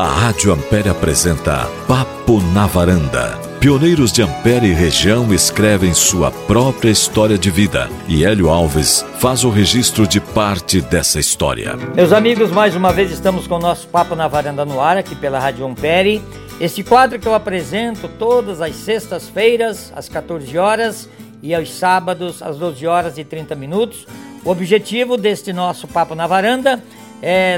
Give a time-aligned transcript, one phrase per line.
[0.00, 3.38] A Rádio Ampere apresenta Papo na Varanda.
[3.60, 9.44] Pioneiros de Ampere e região escrevem sua própria história de vida e Hélio Alves faz
[9.44, 11.76] o registro de parte dessa história.
[11.94, 15.14] Meus amigos, mais uma vez estamos com o nosso Papo na Varanda no ar, aqui
[15.14, 16.22] pela Rádio Ampere.
[16.58, 21.10] Este quadro que eu apresento todas as sextas-feiras, às 14 horas,
[21.42, 24.06] e aos sábados, às 12 horas e 30 minutos.
[24.42, 26.99] O objetivo deste nosso Papo na Varanda é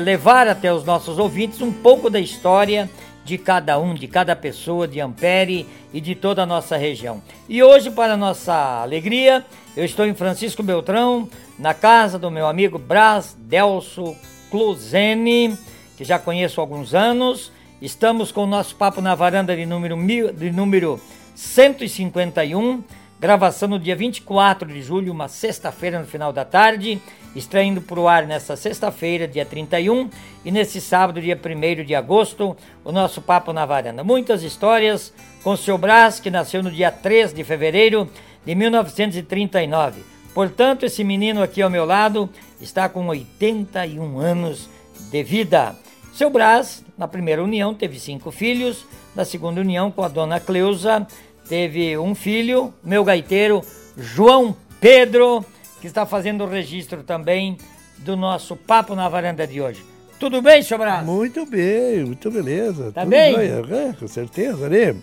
[0.00, 2.90] levar até os nossos ouvintes um pouco da história
[3.24, 7.22] de cada um, de cada pessoa de Ampere e de toda a nossa região.
[7.48, 9.44] E hoje, para nossa alegria,
[9.76, 11.28] eu estou em Francisco Beltrão,
[11.58, 14.16] na casa do meu amigo Bras Delso
[14.50, 15.56] Cluzene,
[15.96, 17.52] que já conheço há alguns anos.
[17.80, 21.00] Estamos com o nosso papo na varanda de número, mil, de número
[21.34, 22.82] 151
[23.22, 27.00] Gravação no dia 24 de julho, uma sexta-feira no final da tarde,
[27.36, 30.10] extraindo para o ar nessa sexta-feira, dia 31,
[30.44, 34.02] e nesse sábado, dia 1 de agosto, o nosso Papo na Varanda.
[34.02, 38.10] Muitas histórias com o seu Brás, que nasceu no dia 3 de fevereiro
[38.44, 40.02] de 1939.
[40.34, 42.28] Portanto, esse menino aqui ao meu lado
[42.60, 44.68] está com 81 anos
[45.12, 45.76] de vida.
[46.12, 51.06] Seu Brás, na primeira união, teve cinco filhos, na segunda união, com a dona Cleusa,
[51.48, 53.62] teve um filho, meu gaiteiro
[53.96, 55.44] João Pedro,
[55.80, 57.56] que está fazendo o registro também
[57.98, 59.84] do nosso papo na varanda de hoje.
[60.18, 61.04] Tudo bem, senhor Brás?
[61.04, 62.92] Muito bem, muito beleza.
[62.92, 63.34] Tá bem?
[63.34, 64.94] É, com certeza, né?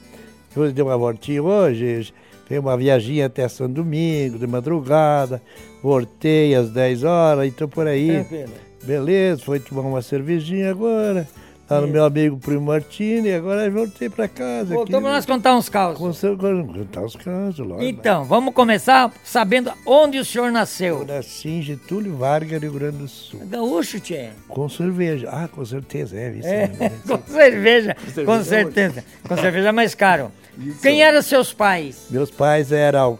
[0.55, 2.13] Hoje deu uma voltinha hoje,
[2.45, 5.41] fez uma viaginha até São Domingo, de madrugada,
[5.83, 8.07] voltei às 10 horas, então por aí.
[8.25, 8.53] Tranquilo.
[8.83, 11.27] Beleza, foi tomar uma cervejinha agora.
[11.69, 14.73] Tá no meu amigo Primo Martini, agora voltei pra casa.
[14.73, 15.99] Voltamos nós contar uns causos.
[16.19, 17.83] Contar uns causos, logo.
[17.83, 21.01] Então, vamos começar sabendo onde o senhor nasceu.
[21.01, 23.41] Eu nasci em Getúlio Vargas, Rio Grande do Sul.
[23.45, 24.31] Gaúcho, tchê?
[24.47, 25.29] Com cerveja.
[25.31, 26.31] Ah, com certeza, é.
[26.31, 29.05] Isso é, é com cerveja, com certeza.
[29.27, 30.31] Com cerveja é mais caro.
[30.57, 30.81] Isso.
[30.81, 32.07] Quem eram seus pais?
[32.09, 33.19] Meus pais eram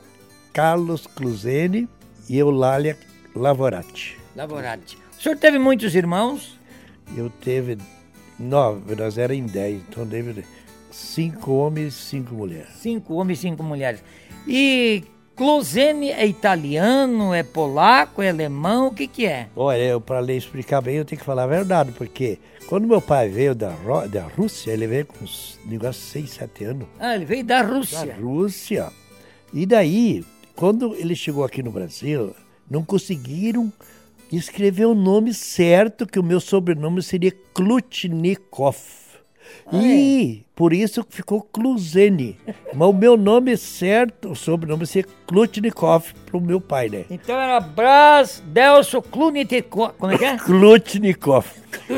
[0.51, 1.87] Carlos Cluzene
[2.27, 2.97] e Eulália
[3.35, 4.17] Lavorati.
[4.35, 4.97] Lavorati.
[5.19, 6.57] O senhor teve muitos irmãos?
[7.15, 7.77] Eu teve
[8.39, 10.45] Nove, nós era em dez, então deve
[10.89, 12.69] cinco homens e cinco mulheres.
[12.75, 14.03] Cinco homens e cinco mulheres.
[14.47, 15.03] E
[15.35, 19.47] Closene é italiano, é polaco, é alemão, o que que é?
[19.55, 23.29] Olha, para lhe explicar bem, eu tenho que falar a verdade, porque quando meu pai
[23.29, 23.73] veio da,
[24.09, 26.87] da Rússia, ele veio com uns negócios seis, sete anos.
[26.99, 28.05] Ah, ele veio da Rússia?
[28.05, 28.91] Da Rússia.
[29.53, 30.25] E daí,
[30.55, 32.35] quando ele chegou aqui no Brasil,
[32.69, 33.71] não conseguiram
[34.37, 38.77] escreveu o nome certo, que o meu sobrenome seria Klutnikov.
[39.65, 40.49] Ah, e é?
[40.55, 42.37] por isso ficou Kluzene.
[42.73, 47.05] Mas o meu nome certo, o sobrenome seria Klutnikov para o meu pai, né?
[47.09, 49.93] Então era Bras Delso Klutnikov.
[49.97, 50.37] Como é que é?
[50.41, 51.45] Klutnikov.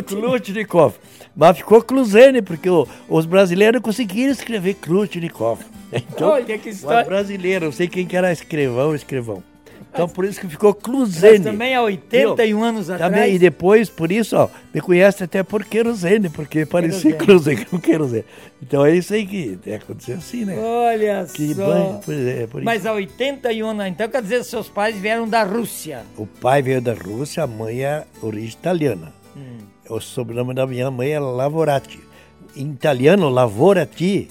[0.06, 0.96] Klutnikov.
[1.36, 5.60] Mas ficou Kluzene, porque o, os brasileiros conseguiram escrever Klutnikov.
[5.94, 7.04] Então, Olha que história.
[7.04, 9.44] brasileiro, não sei quem que era escrevão, escrevão.
[9.94, 11.40] Então por isso que ficou Cluzene.
[11.40, 12.64] Mas também há 81 Viu?
[12.64, 13.12] anos atrás.
[13.12, 17.78] Também, e depois, por isso, ó, me conhece até por querosene, porque parecia Cluzene com
[17.78, 18.24] querosene.
[18.62, 20.58] Então é isso aí que aconteceu assim, né?
[20.58, 21.66] Olha que só.
[21.66, 26.04] Banho, é, por Mas há 81 anos, então quer dizer seus pais vieram da Rússia.
[26.18, 29.12] O pai veio da Rússia, a mãe é origem italiana.
[29.36, 29.58] Hum.
[29.90, 32.00] O sobrenome da minha mãe é Lavorati.
[32.56, 34.30] Em italiano, Lavorati,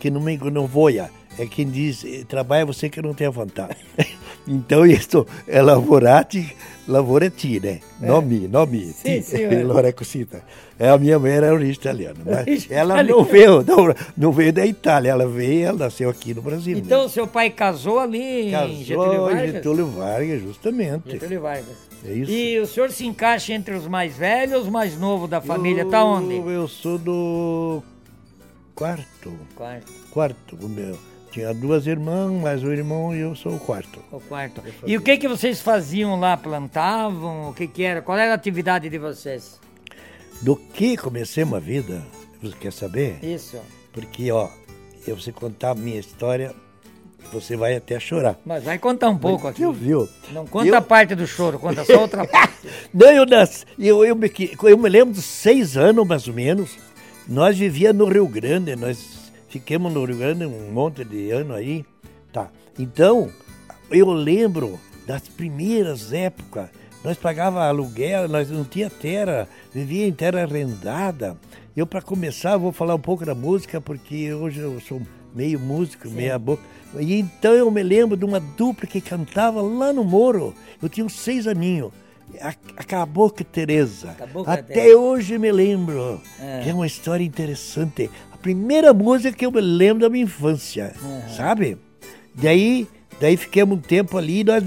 [0.00, 1.10] que não me não voia.
[1.42, 3.76] É quem diz, trabalha você que não tem vontade.
[4.46, 6.56] Então, isso é lavorati,
[6.88, 7.78] lavorati, né?
[8.00, 8.06] É.
[8.06, 8.92] Nome, nome.
[8.92, 9.46] Sim, sim.
[9.62, 10.42] Lorecocita.
[10.78, 12.18] É, a minha mãe era origem italiana.
[12.24, 16.42] Mas ela não veio, não, não, veio da Itália, ela veio, ela nasceu aqui no
[16.42, 16.76] Brasil.
[16.76, 17.08] Então, né?
[17.08, 19.42] seu pai casou ali casou em Getúlio Vargas?
[19.42, 21.10] em Getúlio Vargas, justamente.
[21.12, 21.76] Getúlio Vargas.
[22.04, 22.32] É isso.
[22.32, 25.82] E o senhor se encaixa entre os mais velhos os mais novos da família?
[25.82, 26.34] Eu, tá onde?
[26.34, 27.80] Eu sou do
[28.74, 29.32] quarto.
[29.54, 29.92] Quarto.
[30.10, 30.98] Quarto, o meu.
[31.32, 33.98] Tinha duas irmãs, mais um irmão e eu sou o quarto.
[34.12, 34.62] O quarto.
[34.86, 36.36] E o que que vocês faziam lá?
[36.36, 37.48] Plantavam?
[37.48, 38.02] O que que era?
[38.02, 39.58] Qual era a atividade de vocês?
[40.42, 42.02] Do que comecei uma vida?
[42.42, 43.18] Você quer saber?
[43.24, 43.56] Isso.
[43.94, 44.50] Porque, ó,
[45.06, 46.54] eu você contar a minha história,
[47.32, 48.38] você vai até chorar.
[48.44, 49.62] Mas vai contar um pouco Mas, aqui.
[49.62, 50.06] Eu viu?
[50.32, 50.76] Não conta eu...
[50.76, 52.68] a parte do choro, conta só outra parte.
[52.92, 54.30] Não, eu, nasci, eu, eu, me,
[54.64, 56.76] eu me lembro de seis anos, mais ou menos.
[57.26, 59.21] Nós vivíamos no Rio Grande, nós
[59.52, 61.84] Fiquemos no Rio Grande um monte de ano aí.
[62.32, 62.48] Tá.
[62.78, 63.30] Então,
[63.90, 66.70] eu lembro das primeiras épocas.
[67.04, 71.36] Nós pagava aluguel, nós não tinha terra, vivia em terra arrendada.
[71.76, 75.02] Eu, para começar, vou falar um pouco da música, porque hoje eu sou
[75.34, 76.14] meio músico, Sim.
[76.14, 76.62] meia boca.
[76.98, 80.54] E então eu me lembro de uma dupla que cantava lá no Moro.
[80.82, 81.92] Eu tinha uns seis aninhos.
[82.78, 84.16] Acabou com Tereza.
[84.46, 84.96] Até Tereza.
[84.96, 86.22] hoje me lembro.
[86.40, 86.70] É.
[86.70, 88.10] É uma história interessante.
[88.42, 90.92] Primeira música que eu me lembro da minha infância,
[91.36, 91.78] sabe?
[92.34, 92.88] Daí,
[93.20, 94.64] daí ficamos um tempo ali e nós,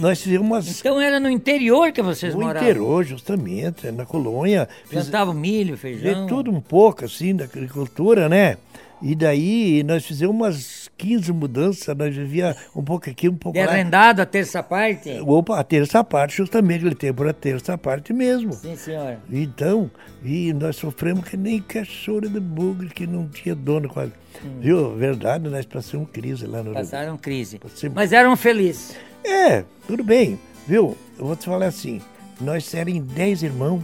[0.00, 0.80] nós fizemos umas...
[0.80, 2.62] Então era no interior que vocês No moravam?
[2.68, 4.68] interior, justamente, na colônia.
[4.86, 6.26] Fiz, Plantavam milho, feijão?
[6.26, 8.56] tudo um pouco, assim, da agricultura, né?
[9.02, 13.64] E daí nós fizemos umas 15 mudanças, nós vivia um pouco aqui, um pouco De
[13.64, 13.72] lá.
[13.72, 15.10] arrendado a terça parte?
[15.26, 18.52] Opa, a terça parte, justamente, aquele tempo era a terça parte mesmo.
[18.52, 19.16] Sim, senhor.
[19.30, 19.90] Então,
[20.24, 24.12] e nós sofremos que nem cachorro de bugre que não tinha dono quase.
[24.60, 24.94] Viu?
[24.96, 26.82] Verdade, nós passamos crise lá no Uruguai.
[26.84, 27.58] Passaram crise.
[27.58, 28.94] Passei- Mas eram felizes.
[29.24, 30.96] É, tudo bem, viu?
[31.18, 32.00] Eu vou te falar assim,
[32.40, 33.82] nós éramos em dez irmãos.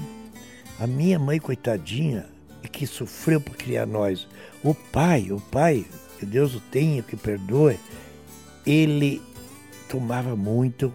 [0.80, 2.26] A minha mãe, coitadinha,
[2.70, 4.28] que sofreu para criar nós.
[4.62, 5.84] O pai, o pai,
[6.18, 7.78] que Deus o tenha, que perdoe,
[8.66, 9.22] ele
[9.88, 10.92] tomava muito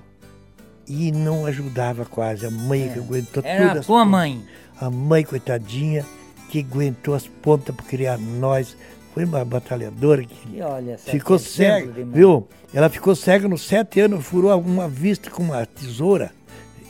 [0.88, 2.46] e não ajudava quase.
[2.46, 3.46] A mãe que aguentou tudo.
[3.46, 3.56] É.
[3.56, 4.12] Era a as tua pontas.
[4.12, 4.46] mãe.
[4.80, 6.06] A mãe, coitadinha,
[6.50, 8.76] que aguentou as pontas para criar nós.
[9.14, 12.48] Foi uma batalhadora que E olha, ficou cega, viu?
[12.74, 16.32] Ela ficou cega nos sete anos, furou uma vista com uma tesoura,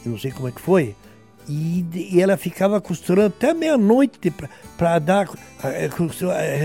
[0.05, 0.95] eu não sei como é que foi,
[1.47, 4.31] e, e ela ficava costurando até meia-noite
[4.77, 5.27] para dar,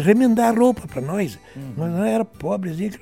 [0.03, 1.39] remendar roupa para nós.
[1.57, 1.73] Uhum.
[1.77, 2.25] Nós não era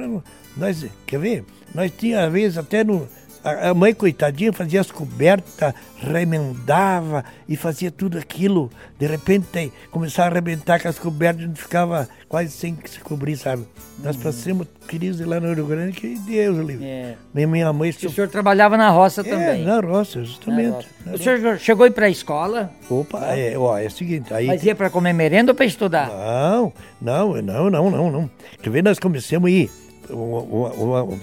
[0.09, 0.23] não-
[0.57, 1.45] nós, quer ver?
[1.75, 3.07] Nós tínhamos, às vezes, até no.
[3.45, 8.71] A mãe, coitadinha, fazia as cobertas, remendava e fazia tudo aquilo.
[8.99, 13.65] De repente, começava a arrebentar com as cobertas, gente ficava quase sem se cobrir, sabe?
[14.03, 16.85] Nós passamos crise lá no Rio Grande, que Deus livre.
[16.85, 16.91] Uhum.
[17.35, 17.47] É.
[17.47, 17.91] Minha mãe...
[17.91, 19.65] O senhor trabalhava na roça É, também.
[19.65, 20.71] na roça, Na justamente.
[20.75, 20.89] roça.
[21.05, 22.71] Na O senhor chegou a ir para a escola?
[22.91, 24.47] Opa, é, ó, é o seguinte, aí...
[24.47, 26.09] Mas ia para comer merenda ou para estudar?
[26.09, 28.31] Não, não, não, não, não, não.
[28.63, 29.71] Quer ver, nós começamos a ir,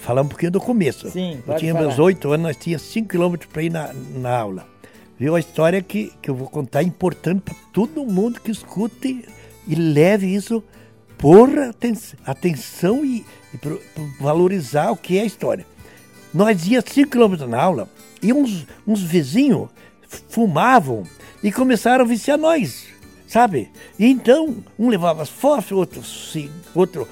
[0.02, 1.10] falar um pouquinho do começo.
[1.10, 1.86] Sim, Eu tinha falar.
[1.88, 4.68] meus oito anos, nós tínhamos cinco quilômetros para ir na, na aula.
[5.20, 9.26] Viu a história que, que eu vou contar, é importante para todo mundo que escute
[9.68, 10.64] e leve isso
[11.18, 15.66] por aten- atenção e, e pro- pro valorizar o que é a história.
[16.34, 17.88] Nós ia cinco quilômetros na aula
[18.22, 19.70] e uns, uns vizinhos
[20.30, 21.04] fumavam
[21.44, 22.88] e começaram a viciar nós,
[23.28, 23.70] sabe?
[24.00, 26.02] E então, um levava fósforo, outro,
[26.74, 27.08] outro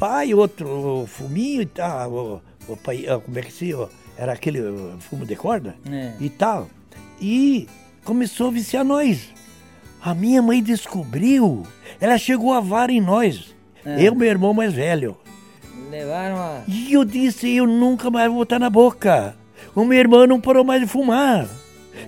[0.00, 2.10] pai, outro fuminho e tal.
[2.12, 3.72] O, o pai, ah, como é que se...
[4.16, 6.12] Era aquele uh, fumo de corda É.
[6.20, 6.68] e tal.
[7.20, 7.68] E
[8.04, 9.28] começou a viciar nós.
[10.02, 11.66] A minha mãe descobriu,
[12.00, 13.54] ela chegou a vara em nós.
[13.84, 15.16] Eu, meu irmão mais velho.
[15.90, 16.62] Levaram a.
[16.68, 19.34] E eu disse, eu nunca mais vou botar na boca.
[19.74, 21.48] O meu irmão não parou mais de fumar.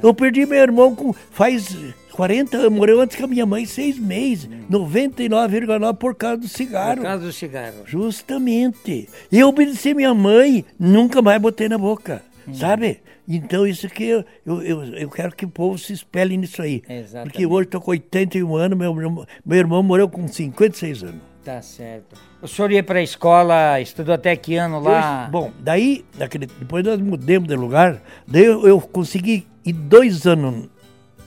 [0.03, 1.75] Eu perdi meu irmão com faz
[2.13, 4.49] 40 anos, morreu antes que a minha mãe, seis meses.
[4.71, 7.03] 99,9 por causa do Por cigarro.
[7.03, 7.83] causa do cigarro.
[7.87, 9.09] Justamente.
[9.31, 12.23] Eu obedeci minha mãe, nunca mais botei na boca.
[12.47, 12.55] Hum.
[12.55, 13.01] Sabe?
[13.29, 16.83] Então isso que eu, eu, eu, eu quero que o povo se espelhe nisso aí.
[16.89, 17.31] Exatamente.
[17.33, 21.21] Porque hoje estou com 81 anos, meu, irmão- meu irmão morreu com 56 anos.
[21.45, 22.17] Tá certo.
[22.41, 25.25] O senhor ia para a escola, estudou até que ano lá?
[25.27, 30.27] Eu- bom, daí, naquele, depois nós mudamos de lugar, daí eu, eu consegui ir dois
[30.27, 30.69] anos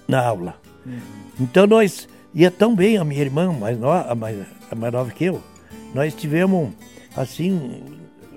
[0.08, 0.56] na aula.
[1.40, 4.38] Então nós ia tão bem, a minha irmã, mais no, a, mais,
[4.70, 5.42] a mais nova que eu,
[5.94, 6.72] nós tivemos,
[7.16, 7.84] assim,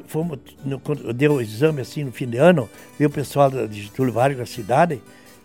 [0.07, 0.81] fomos, no,
[1.13, 2.69] deu o exame assim no fim de ano,
[2.99, 5.01] veio o pessoal de Getúlio Vargas da cidade,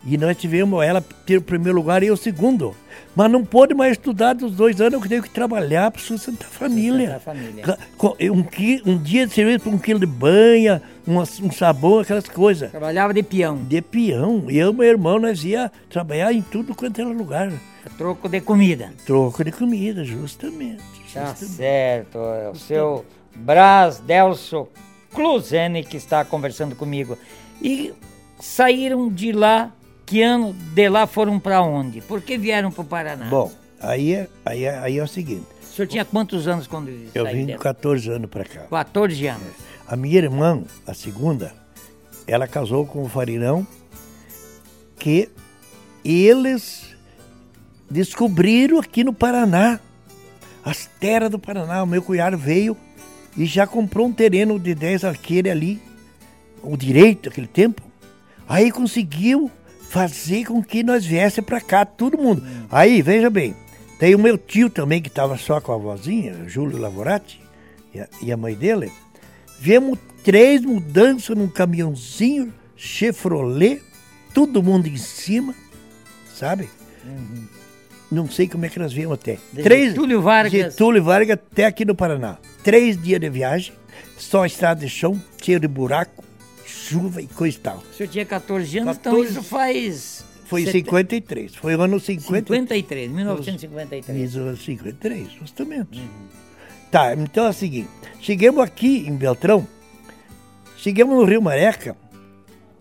[0.06, 2.76] e nós tivemos ela ter o primeiro lugar e eu o segundo.
[3.16, 6.50] Mas não pôde mais estudar dos dois anos, eu tenho que trabalhar para sustentar a
[6.50, 7.20] família.
[7.20, 8.32] Sustentar família.
[8.32, 12.72] Um, um dia de serviço para um quilo de banha, um, um sabão, aquelas coisas.
[12.72, 14.46] Trabalhava de peão, De peão.
[14.50, 17.52] E eu e meu irmão, nós ia trabalhar em tudo quanto era lugar.
[17.98, 18.92] troco de comida.
[19.06, 20.84] Troco de comida, justamente.
[21.14, 21.56] Tá justamente.
[21.56, 22.18] certo.
[22.18, 23.06] É o seu
[23.36, 24.68] Brás Delso
[25.14, 27.18] Cluzene que está conversando comigo.
[27.62, 27.94] E
[28.40, 29.72] saíram de lá,
[30.06, 32.02] que ano de lá foram para onde?
[32.02, 33.26] Por que vieram para o Paraná?
[33.26, 35.46] Bom, aí é, aí, é, aí é o seguinte.
[35.62, 37.64] O senhor tinha quantos anos quando Eu saiu vim de com lá?
[37.64, 38.62] 14 anos para cá.
[38.70, 39.54] 14 anos.
[39.88, 41.54] A minha irmã, a segunda,
[42.28, 43.66] ela casou com o Farinão,
[45.00, 45.30] que
[46.06, 46.96] eles
[47.90, 49.80] descobriram aqui no Paraná,
[50.64, 51.84] as terras do Paraná.
[51.84, 52.78] O meu cunhado veio
[53.36, 55.82] e já comprou um terreno de 10 alqueires ali,
[56.62, 57.82] o direito naquele tempo.
[58.48, 59.52] Aí conseguiu
[59.94, 62.44] fazer com que nós viesse para cá, todo mundo.
[62.72, 63.56] Aí, veja bem,
[64.00, 67.40] tem o meu tio também, que estava só com a vozinha, Júlio Lavorati,
[67.94, 68.92] e a, e a mãe dele.
[69.60, 73.84] Viemos três mudanças num caminhãozinho Chevrolet,
[74.34, 75.54] todo mundo em cima,
[76.34, 76.68] sabe?
[78.12, 79.38] Não sei como é que nós viemos até.
[79.54, 80.52] De Getúlio Vargas.
[80.52, 82.40] Getúlio Vargas até aqui no Paraná.
[82.64, 83.74] Três dias de viagem,
[84.18, 86.24] só estrada de chão, cheio de buraco,
[86.94, 87.78] chuva e coisa e tal.
[87.78, 89.20] O senhor tinha 14 anos, 14.
[89.20, 90.26] então isso faz...
[90.46, 94.16] Foi em sete- 53, foi o ano 50, 53, 1953.
[94.18, 96.02] 1953, justamente.
[96.92, 97.90] Tá, então é o seguinte,
[98.22, 99.66] chegamos aqui em Beltrão,
[100.78, 101.96] chegamos no Rio Mareca,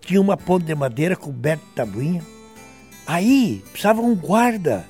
[0.02, 2.22] tinha uma ponte de madeira coberta de tabuinha,
[3.06, 4.84] aí precisava um guarda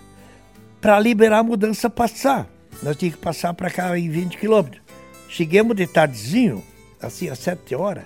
[0.81, 2.49] para liberar a mudança passar.
[2.83, 4.83] Nós tínhamos que passar para cá em 20 quilômetros.
[5.29, 6.65] Chegamos de tardezinho,
[7.01, 8.05] assim, às 7 horas,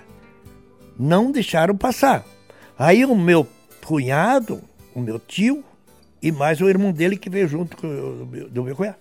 [0.99, 2.25] não deixaram passar.
[2.77, 3.47] Aí o meu
[3.85, 4.61] cunhado,
[4.93, 5.63] o meu tio
[6.21, 8.97] e mais o irmão dele que veio junto com o do meu, do meu cunhado.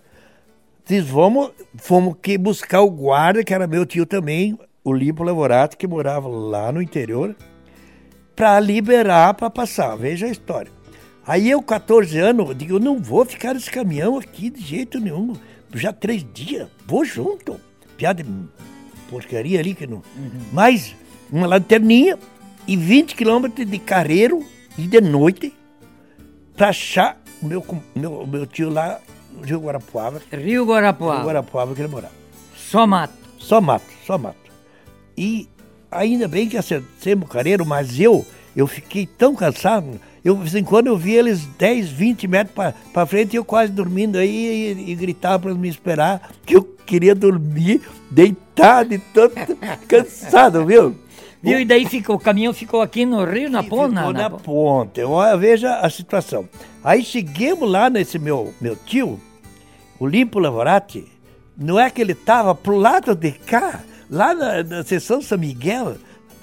[0.86, 5.76] Diz, vamos, fomos que buscar o guarda, que era meu tio também, o Limpo Lavorato,
[5.76, 7.34] que morava lá no interior,
[8.36, 9.96] para liberar para passar.
[9.96, 10.70] Veja a história.
[11.26, 15.00] Aí eu, 14 anos, eu digo, eu não vou ficar nesse caminhão aqui de jeito
[15.00, 15.32] nenhum.
[15.74, 17.60] Já três dias, vou junto.
[17.96, 18.30] Piada de
[19.10, 20.02] porcaria ali que não.
[20.52, 20.94] Mas
[21.30, 22.18] uma lanterninha
[22.66, 24.44] e 20 quilômetros de carreiro
[24.76, 25.54] e de noite
[26.56, 27.64] para achar o meu,
[27.94, 29.00] meu, meu tio lá
[29.32, 31.24] no Rio Guarapuava, Rio Rio Guarapuava.
[31.24, 32.14] Guarapuava que ele morava.
[32.56, 33.14] Só mato.
[33.38, 34.36] Só mato, só mato.
[35.16, 35.48] E
[35.90, 40.00] ainda bem que acertemos o careiro, mas eu, eu fiquei tão cansado.
[40.24, 43.44] Eu, de vez em quando eu via eles 10, 20 metros para frente e eu
[43.44, 48.98] quase dormindo aí e, e gritava para me esperar que eu queria dormir deitado e
[48.98, 49.32] todo
[49.86, 50.96] cansado, viu?
[51.46, 51.60] Viu?
[51.60, 53.94] E daí ficou, o caminhão ficou aqui no Rio, na Ficou ponta?
[53.94, 55.02] na, na- ponte.
[55.02, 56.48] Olha, veja a situação.
[56.82, 59.20] Aí chegamos lá nesse meu, meu tio,
[59.98, 61.04] o Limpo Lavorati,
[61.56, 65.96] não é que ele estava pro lado de cá, lá na, na seção São Miguel,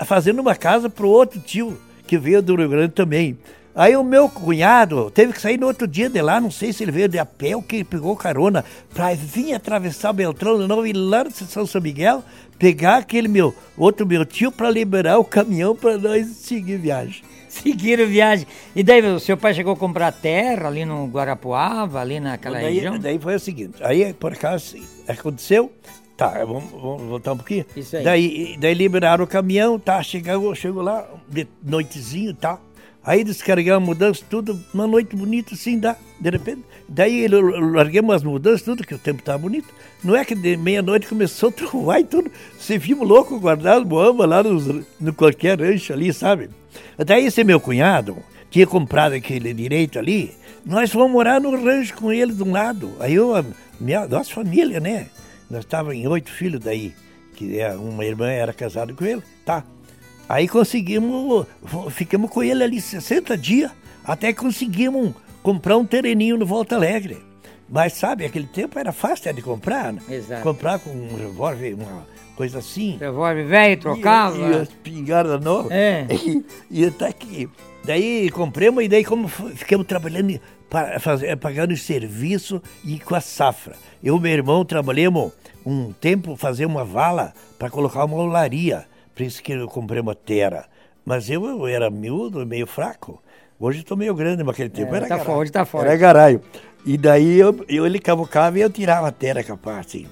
[0.06, 3.38] fazendo uma casa pro outro tio, que veio do Rio Grande também.
[3.76, 6.84] Aí o meu cunhado teve que sair no outro dia de lá, não sei se
[6.84, 8.64] ele veio de a pé ou que ele pegou carona,
[8.94, 12.24] pra vir atravessar o Beltrão de novo e lá na seção São Miguel,
[12.60, 17.24] pegar aquele meu, outro meu tio para liberar o caminhão para nós seguir viagem.
[17.50, 18.48] Seguiram viagem.
[18.76, 22.76] E daí o seu pai chegou a comprar terra ali no Guarapuava, ali naquela daí,
[22.76, 22.98] região?
[22.98, 24.76] daí foi o seguinte, aí por acaso
[25.08, 25.72] aconteceu,
[26.16, 27.66] tá, vamos, vamos voltar um pouquinho.
[27.76, 28.04] Isso aí.
[28.04, 32.60] Daí, daí liberaram o caminhão, tá, chegou, chegou lá, de noitezinho, tá.
[33.06, 36.64] Aí descarregamos a mudança, tudo, uma noite bonita assim, dá, de repente.
[36.88, 39.68] Daí larguemos as mudanças, tudo, que o tempo estava bonito.
[40.04, 42.32] Não é que de meia-noite começou a trovar e tudo.
[42.58, 44.68] Se vimos louco guardado moamba lá nos,
[45.00, 46.50] no qualquer rancho ali, sabe?
[46.98, 48.18] Daí esse meu cunhado
[48.50, 50.32] tinha comprado aquele direito ali,
[50.66, 52.94] nós fomos morar no rancho com ele de um lado.
[53.00, 53.44] Aí eu, a
[53.80, 55.08] minha, nossa família, né?
[55.50, 56.94] Nós estávamos em oito filhos daí,
[57.36, 59.66] que é, uma irmã era casada com ele, tá?
[60.28, 61.46] Aí conseguimos,
[61.92, 63.72] ficamos com ele ali 60 dias,
[64.04, 67.18] até conseguimos comprar um terreninho no Volta Alegre.
[67.70, 70.02] Mas sabe, aquele tempo era fácil de comprar, né?
[70.10, 70.44] Exato.
[70.44, 72.98] Comprar com um revólver, uma coisa assim.
[73.00, 74.38] Revólver velho, trocava.
[74.38, 75.72] E, e as pingardas novas.
[75.72, 76.08] É.
[76.14, 77.50] E, e até que.
[77.84, 80.40] Daí compramos e daí como ficamos trabalhando
[80.70, 83.76] para fazer, pagando serviço e com a safra.
[84.02, 85.34] Eu e meu irmão trabalhamos
[85.66, 88.86] um tempo fazer uma vala para colocar uma olaria.
[89.16, 90.66] Por isso que eu comprei uma terra.
[91.06, 93.22] Mas eu, eu era miúdo, meio fraco.
[93.60, 95.26] Hoje estou meio grande, mas naquele tempo É, era tá garalho.
[95.26, 95.86] forte, tá forte.
[95.88, 96.42] Era garalho.
[96.86, 100.06] E daí eu, eu ele cavucava e eu tirava a terra capaz, assim.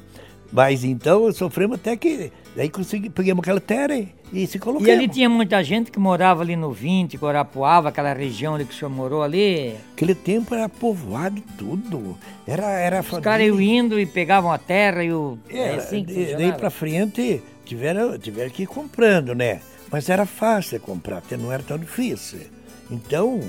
[0.52, 2.32] Mas então sofremos até que.
[2.56, 4.88] Daí consegui, pegamos aquela terra e, e se colocamos.
[4.88, 8.74] E ali tinha muita gente que morava ali no 20, Guarapuava, aquela região ali que
[8.74, 9.74] o senhor morou ali.
[9.94, 12.18] Aquele tempo era povoado tudo.
[12.46, 15.38] Era, era Os caras iam indo e pegavam a terra e o.
[15.50, 17.42] É assim que daí pra frente
[17.72, 19.62] tiveram, tiveram que ir comprando, né?
[19.90, 22.42] Mas era fácil comprar, até não era tão difícil.
[22.90, 23.40] Então,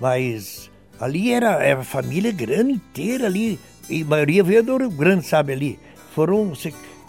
[0.00, 0.68] mas
[0.98, 3.58] ali era, era família grande inteira ali,
[3.88, 5.78] e a maioria veio do Rio Grande, sabe, ali.
[6.12, 6.52] Foram,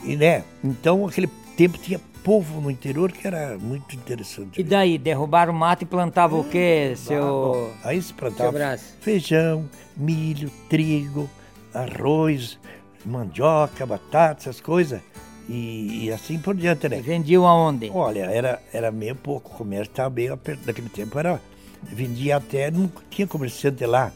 [0.04, 0.44] né?
[0.64, 4.62] Então, aquele tempo tinha povo no interior que era muito interessante.
[4.62, 7.24] E daí, derrubaram o mato e plantavam o quê, seu.
[7.24, 11.28] Bom, Aí se plantava feijão, milho, trigo,
[11.74, 12.60] arroz,
[13.04, 15.02] mandioca, batata, essas coisas.
[15.50, 17.02] E, e assim por diante, E né?
[17.02, 17.90] vendiam aonde?
[17.94, 20.68] Olha, era, era meio pouco, o comércio estava bem apertado.
[20.68, 21.42] Naquele tempo era,
[21.84, 24.12] vendia até, não tinha comerciante lá.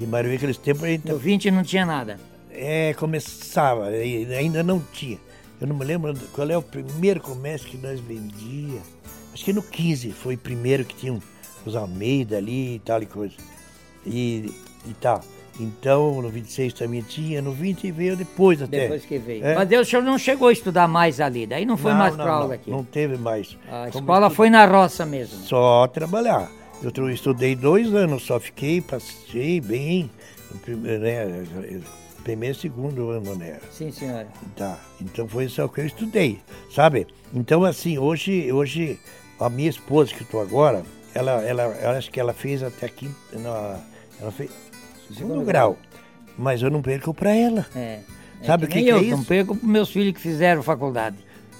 [0.00, 2.18] E maioria naqueles tempos a gente No 20 não tinha nada.
[2.50, 5.18] é, começava, e ainda não tinha.
[5.60, 8.80] Eu não me lembro qual é o primeiro comércio que nós vendia.
[9.32, 11.16] Acho que no 15 foi o primeiro que tinha
[11.64, 13.34] os Almeida ali e tal e coisa.
[14.06, 14.52] E,
[14.86, 15.22] e tal.
[15.60, 18.82] Então, no 26 também tinha, no 20 veio depois até.
[18.82, 19.44] Depois que veio.
[19.44, 19.54] É.
[19.54, 22.16] Mas daí o senhor não chegou a estudar mais ali, daí não foi Não, mais
[22.16, 22.70] não, aula aqui.
[22.70, 23.56] Não teve mais.
[23.66, 25.36] A Como escola estudo- foi na roça mesmo.
[25.38, 26.50] Só trabalhar.
[26.82, 30.08] Eu estudei dois anos, só fiquei, passei bem.
[30.62, 31.44] primeiro, né,
[32.22, 33.58] primeiro e segundo ano, né?
[33.72, 34.28] Sim, senhora.
[34.56, 36.38] Tá, então foi só o que eu estudei,
[36.72, 37.06] sabe?
[37.34, 38.98] Então, assim, hoje, hoje
[39.40, 40.82] A minha esposa que estou agora,
[41.14, 43.78] ela, ela, eu acho que ela fez até aqui, na,
[44.20, 44.50] ela fez
[45.14, 45.76] segundo grau.
[46.36, 47.66] Mas eu não perco para ela.
[47.74, 48.00] É.
[48.40, 49.16] É Sabe o que, que, que eu, é isso?
[49.16, 51.16] não perco para meus filhos que fizeram faculdade.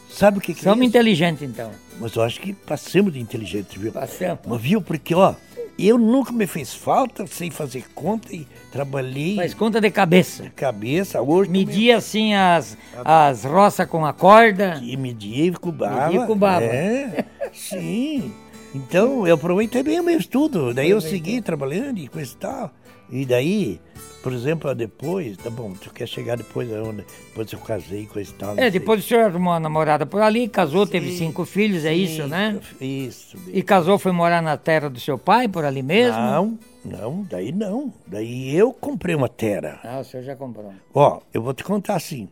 [0.08, 0.88] Sabe o que, que é Somos isso?
[0.88, 1.70] inteligentes, então.
[2.00, 3.90] Mas eu acho que passamos de inteligente, viu?
[3.92, 4.38] Passamos.
[4.46, 4.80] Mas viu?
[4.80, 5.34] Porque, ó,
[5.76, 10.44] eu nunca me fez falta, sei fazer conta e trabalhei Faz conta de cabeça.
[10.44, 11.20] de cabeça.
[11.20, 14.80] Hoje Media assim as, as roças com a corda.
[14.82, 16.06] E media e cubava.
[16.06, 16.64] Media e cubava.
[16.64, 18.32] É, sim.
[18.74, 20.72] Então, eu aproveitei bem o meu estudo.
[20.72, 22.72] Daí eu segui trabalhando e coisa e tal.
[23.10, 23.80] E daí,
[24.22, 27.04] por exemplo, depois, tá bom, tu quer chegar depois aonde?
[27.28, 28.58] Depois eu casei, coisa e tal.
[28.58, 31.94] É, depois o senhor arrumou uma namorada por ali, casou, teve Sim, cinco filhos, é
[31.94, 32.60] isso, né?
[32.80, 33.36] Isso.
[33.48, 36.20] E casou, foi morar na terra do seu pai, por ali mesmo?
[36.20, 37.92] Não, não, daí não.
[38.06, 39.80] Daí eu comprei uma terra.
[39.82, 40.74] Ah, o senhor já comprou.
[40.92, 42.28] Ó, eu vou te contar assim.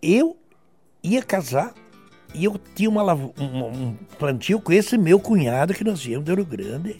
[0.00, 0.36] Eu
[1.02, 1.74] ia casar
[2.34, 6.34] e eu tinha uma, um, um plantio com esse meu cunhado que nós viemos do
[6.34, 6.96] Rio Grande.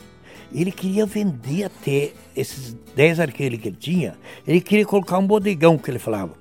[0.52, 4.16] Ele queria vender até esses 10 arqueiros que ele tinha.
[4.46, 6.32] Ele queria colocar um bodegão, que ele falava.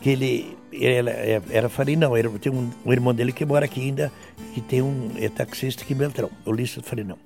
[0.00, 2.16] Que ele era, era farinão.
[2.16, 4.12] Era, tem um, um irmão dele que mora aqui ainda,
[4.54, 7.18] que tem um é taxista aqui em Beltrão, Ulisses Farinão.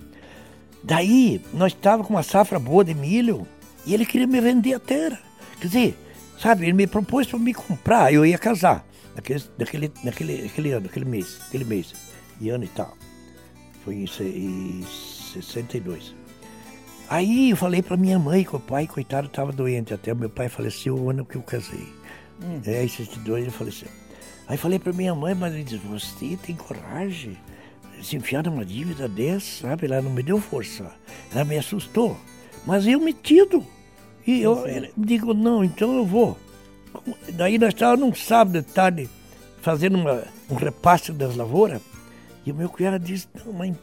[0.83, 3.47] Daí, nós estávamos com uma safra boa de milho
[3.85, 5.21] e ele queria me vender a terra.
[5.61, 5.99] Quer dizer,
[6.39, 10.87] sabe, ele me propôs para me comprar, eu ia casar naquele, naquele, naquele, naquele ano,
[10.87, 11.93] naquele mês, aquele mês,
[12.41, 12.97] e ano e tal.
[13.85, 16.20] Foi em 62.
[17.11, 19.93] Aí eu falei para minha mãe que o pai, coitado, estava doente.
[19.93, 21.89] Até meu pai faleceu o ano que eu casei.
[22.65, 23.89] É, em 62 ele faleceu.
[24.47, 27.37] Aí falei para minha mãe, mas ele disse, você tem coragem
[27.99, 29.87] de se enfiar numa dívida dessa, sabe?
[29.87, 30.93] Ela não me deu força.
[31.33, 32.17] Ela me assustou.
[32.65, 33.67] Mas eu metido.
[34.25, 36.39] E eu ele- digo, não, então eu vou.
[37.35, 39.11] Daí nós estávamos num sábado de tarde
[39.61, 41.81] fazendo uma- um repasse das lavouras.
[42.47, 43.77] E o meu cunhado disse, não, mãe,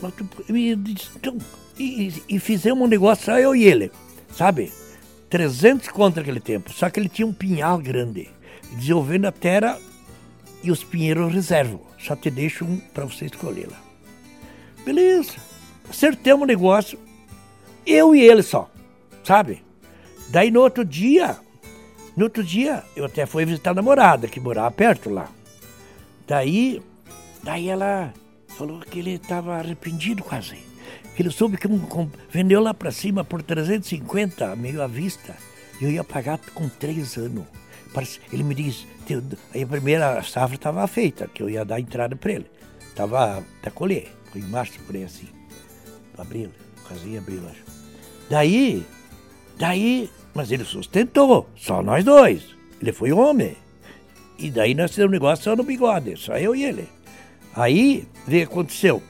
[0.00, 1.36] mas tu, eu disse, então,
[1.78, 3.90] e, e- fizemos um negócio, só eu e ele,
[4.32, 4.72] sabe?
[5.28, 8.28] 300 contra aquele tempo, só que ele tinha um pinhal grande.
[8.68, 9.78] Ele dizia, eu vendo a terra
[10.62, 13.80] e os pinheiros reservo, só te deixo um para você escolher lá.
[14.84, 15.34] Beleza,
[15.88, 16.98] acertamos o negócio,
[17.86, 18.70] eu e ele só,
[19.24, 19.62] sabe?
[20.28, 21.36] Daí no outro dia,
[22.16, 25.28] no outro dia, eu até fui visitar a namorada, que morava perto lá.
[26.26, 26.80] Daí,
[27.42, 28.12] daí ela
[28.48, 30.73] falou que ele estava arrependido quase.
[31.14, 31.68] Que ele soube que
[32.30, 35.34] vendeu lá para cima por 350, meio à vista.
[35.80, 37.44] E eu ia pagar com três anos.
[38.32, 38.54] Ele me
[39.06, 39.22] "Teu-
[39.54, 42.46] aí a primeira safra estava feita, que eu ia dar entrada para ele.
[42.88, 45.28] Estava até colher, foi em março, por aí assim.
[46.18, 46.50] Abril,
[46.88, 47.62] casei em abril, acho.
[48.28, 48.84] Daí,
[49.58, 52.42] daí, mas ele sustentou, só nós dois.
[52.80, 53.56] Ele foi homem.
[54.38, 56.88] E daí nós fizemos um negócio só no bigode, só eu e ele.
[57.54, 59.00] Aí, o que aconteceu.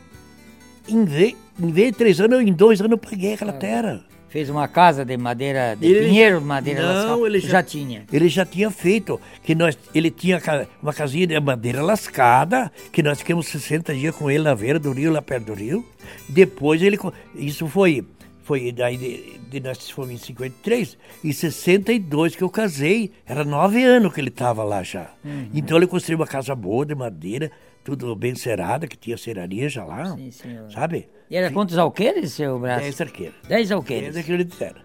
[0.89, 4.05] Em vez, em vez de três anos, eu, em dois anos eu paguei aquela terra.
[4.29, 7.27] Fez uma casa de madeira, de Ele- pinheiro, madeira Não, lascada.
[7.27, 7.49] ele já...
[7.49, 8.05] já- tinha.
[8.13, 10.41] Ele já tinha feito, que nós, ele tinha
[10.83, 14.91] uma casinha de madeira lascada, que nós ficamos 60 dias com ele na beira do
[14.91, 15.87] rio, lá perto do rio.
[16.29, 16.99] Depois ele,
[17.37, 18.05] isso foi,
[18.43, 23.85] foi daí de, de nós fomos em 53, em 62 que eu casei, era nove
[23.85, 25.11] anos que ele estava lá já.
[25.25, 25.49] Uhum.
[25.55, 27.53] Então ele construiu uma casa boa de madeira,
[27.85, 30.71] tudo bem cerada, que tinha serraria já lá, Sim, senhor.
[30.73, 31.07] sabe?
[31.31, 32.81] E era quantos alqueires, seu braço?
[32.81, 33.35] Dez arqueiros.
[33.43, 34.17] Dez Dez alqueires.
[34.17, 34.77] arqueiros de terra.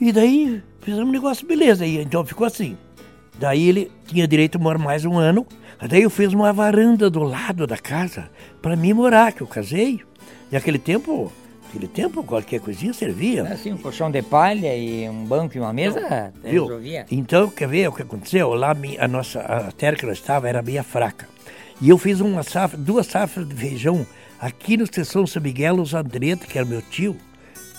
[0.00, 1.86] E daí fizemos um negócio, beleza.
[1.86, 2.76] E então ficou assim.
[3.38, 5.46] Daí ele tinha direito a morar mais um ano.
[5.88, 8.30] Daí eu fiz uma varanda do lado da casa
[8.60, 10.00] para mim morar, que eu casei.
[10.52, 11.32] E aquele tempo,
[11.68, 13.44] aquele tempo qualquer coisinha servia.
[13.44, 16.64] Assim, um colchão de palha e um banco e uma mesa, Viu?
[16.64, 17.06] resolvia.
[17.10, 18.52] Então, quer ver o que aconteceu?
[18.54, 21.26] Lá a nossa a terra que nós estava era meio fraca.
[21.80, 24.06] E eu fiz uma safra, duas safras de feijão
[24.40, 27.16] aqui no Estação São Miguel, os Andretta, que era meu tio.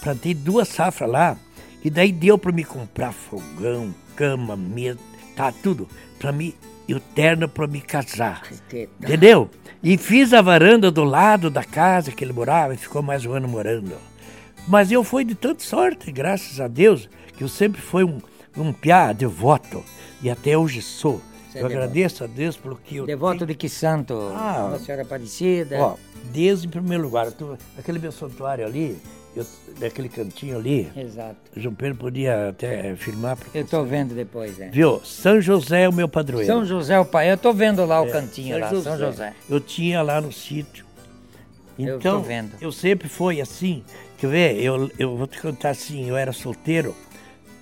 [0.01, 1.37] Plantei duas safras lá.
[1.83, 4.99] E daí deu para me comprar fogão, cama, mesa,
[5.35, 5.87] tá tudo.
[6.19, 6.53] Para mim,
[6.87, 8.43] e o terno para me casar.
[9.01, 9.49] Entendeu?
[9.83, 13.33] E fiz a varanda do lado da casa que ele morava e ficou mais um
[13.33, 13.95] ano morando.
[14.67, 18.19] Mas eu fui de tanta sorte, graças a Deus, que eu sempre fui um,
[18.55, 19.83] um piá devoto.
[20.21, 21.21] E até hoje sou.
[21.49, 21.83] Você é eu devoto.
[21.83, 24.13] agradeço a Deus pelo que eu Devoto de que santo?
[24.35, 24.67] Ah.
[24.71, 25.77] Nossa Senhora Aparecida.
[25.79, 25.95] Ó,
[26.33, 27.25] Deus em primeiro lugar.
[27.27, 28.97] eu tô- aquele meu santuário ali,
[29.35, 29.45] eu,
[29.79, 31.35] daquele cantinho ali, Exato.
[31.55, 33.37] João Pedro podia até filmar.
[33.53, 34.69] Eu tô vendo depois, é.
[34.69, 34.99] Viu?
[35.05, 36.51] São José é o meu padroeiro.
[36.51, 39.33] São José o pai, eu tô vendo lá o É, cantinho lá, São José.
[39.49, 40.85] Eu tinha lá no sítio.
[41.79, 42.53] Eu Então, vendo.
[42.59, 43.83] eu sempre fui assim.
[44.17, 44.59] Quer ver?
[44.59, 46.95] Eu, eu vou te contar assim, eu era solteiro.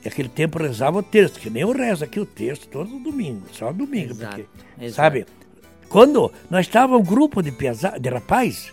[0.06, 3.00] E aquele tempo eu rezava o terço, que nem eu rezo aqui o terço todo
[3.00, 4.12] domingo, só domingo.
[4.12, 4.96] Exato, porque, exato.
[4.96, 5.26] sabe?
[5.89, 8.72] quando nós estávamos um grupo de, pesa, de rapaz,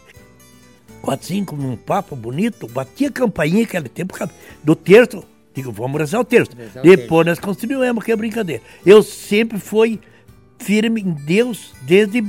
[1.01, 4.15] quatro, cinco, num papo bonito, batia campainha aquele tempo
[4.63, 5.25] do terço.
[5.55, 6.51] Digo, vamos rezar o terço.
[6.57, 7.25] Rezar o Depois terço.
[7.25, 8.63] nós continuamos, que é brincadeira.
[8.85, 10.01] Eu sempre fui
[10.59, 12.23] firme em Deus desde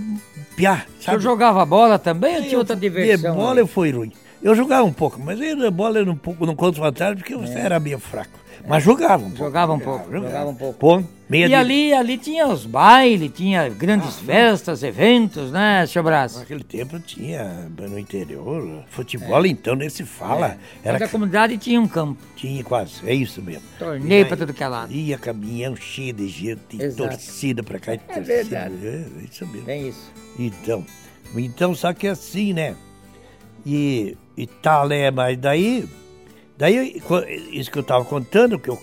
[0.56, 0.78] piá.
[0.78, 0.92] Sabe?
[1.00, 3.32] O senhor jogava bola também ou tinha outra diversão?
[3.32, 3.60] De bola aí?
[3.60, 4.12] eu fui ruim.
[4.42, 7.54] Eu jogava um pouco, mas eu, a bola eu não, não conto vantagem porque você
[7.54, 7.62] é.
[7.62, 8.43] era meio fraco.
[8.68, 9.44] Mas jogava um pouco.
[9.46, 10.80] Jogava um pouco, jogava, jogava um pouco.
[10.80, 11.54] Pô, e de...
[11.54, 16.38] ali, ali tinha os bailes, tinha grandes ah, festas, eventos, né, seu Brás?
[16.38, 19.48] Naquele tempo tinha no interior, futebol é.
[19.48, 20.58] então nem se fala.
[20.84, 20.90] É.
[20.90, 21.00] Era...
[21.00, 22.22] Cada comunidade tinha um campo.
[22.36, 23.64] Tinha quase, é isso mesmo.
[23.80, 24.94] Torneio para tudo que é lado.
[24.94, 27.10] Ia caminhão cheio de gente, Exato.
[27.10, 27.94] torcida para cá.
[27.94, 28.26] É torcida.
[28.26, 28.76] verdade.
[28.84, 29.70] É, é isso mesmo.
[29.70, 30.12] É isso.
[30.38, 30.86] Então,
[31.36, 32.76] então só que é assim, né?
[33.66, 35.10] E, e tal, né?
[35.10, 35.88] Mas daí
[36.58, 37.02] Daí,
[37.52, 38.80] isso que eu estava contando, que eu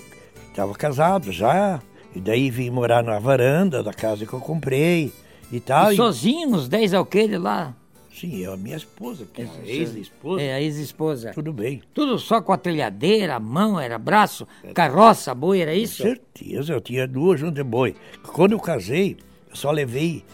[0.48, 1.80] estava casado já,
[2.14, 5.12] e daí vim morar na varanda da casa que eu comprei
[5.52, 5.92] e tal.
[5.92, 7.74] E, sozinho nos 10 alqueires lá?
[8.12, 10.42] Sim, eu, a minha esposa, que é a ex-esposa.
[10.42, 11.30] É, a ex-esposa.
[11.33, 11.80] Tudo bem.
[11.94, 14.72] Tudo só com a telhadeira, a mão, era braço, é.
[14.72, 16.02] carroça, boi, era isso?
[16.02, 17.94] Com certeza, eu tinha duas juntas de boi.
[18.35, 19.16] Quando eu casei,
[19.48, 20.24] eu só levei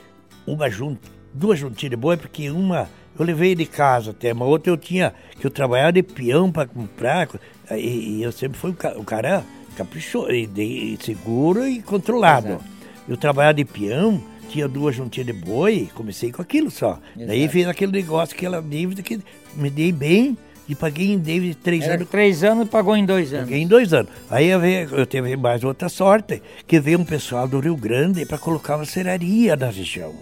[0.47, 4.73] uma junta, duas juntinhas de boi, porque uma eu levei de casa até, uma outra
[4.73, 7.29] eu tinha, que eu trabalhava de peão para comprar,
[7.71, 9.45] e, e, eu sempre fui o cara
[9.77, 12.49] caprichoso, e, seguro e controlado.
[12.49, 12.65] Exato.
[13.09, 16.99] Eu trabalhava de peão, tinha duas juntinhas de boi, comecei com aquilo só.
[17.15, 17.29] Exato.
[17.29, 19.21] Daí fiz aquele negócio, aquela dívida que
[19.55, 20.37] me dei bem,
[20.69, 22.09] e paguei em dívida três Era anos.
[22.09, 23.47] Três anos e pagou em dois anos.
[23.47, 24.11] Paguei em dois anos.
[24.29, 28.27] Aí eu, veio, eu teve mais outra sorte, que veio um pessoal do Rio Grande
[28.27, 30.13] para colocar uma serraria na região.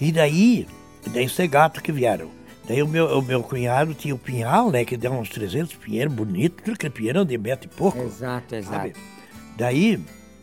[0.00, 0.66] E daí
[1.10, 2.28] daí os gato que vieram.
[2.66, 4.84] Daí o meu, o meu cunhado tinha o pinhal, né?
[4.84, 7.98] Que deu uns 300 pinheiros bonitos, tudo que pinheirão de metro e pouco.
[7.98, 8.76] Exato, exato.
[8.76, 8.94] Sabe?
[9.56, 10.00] Daí,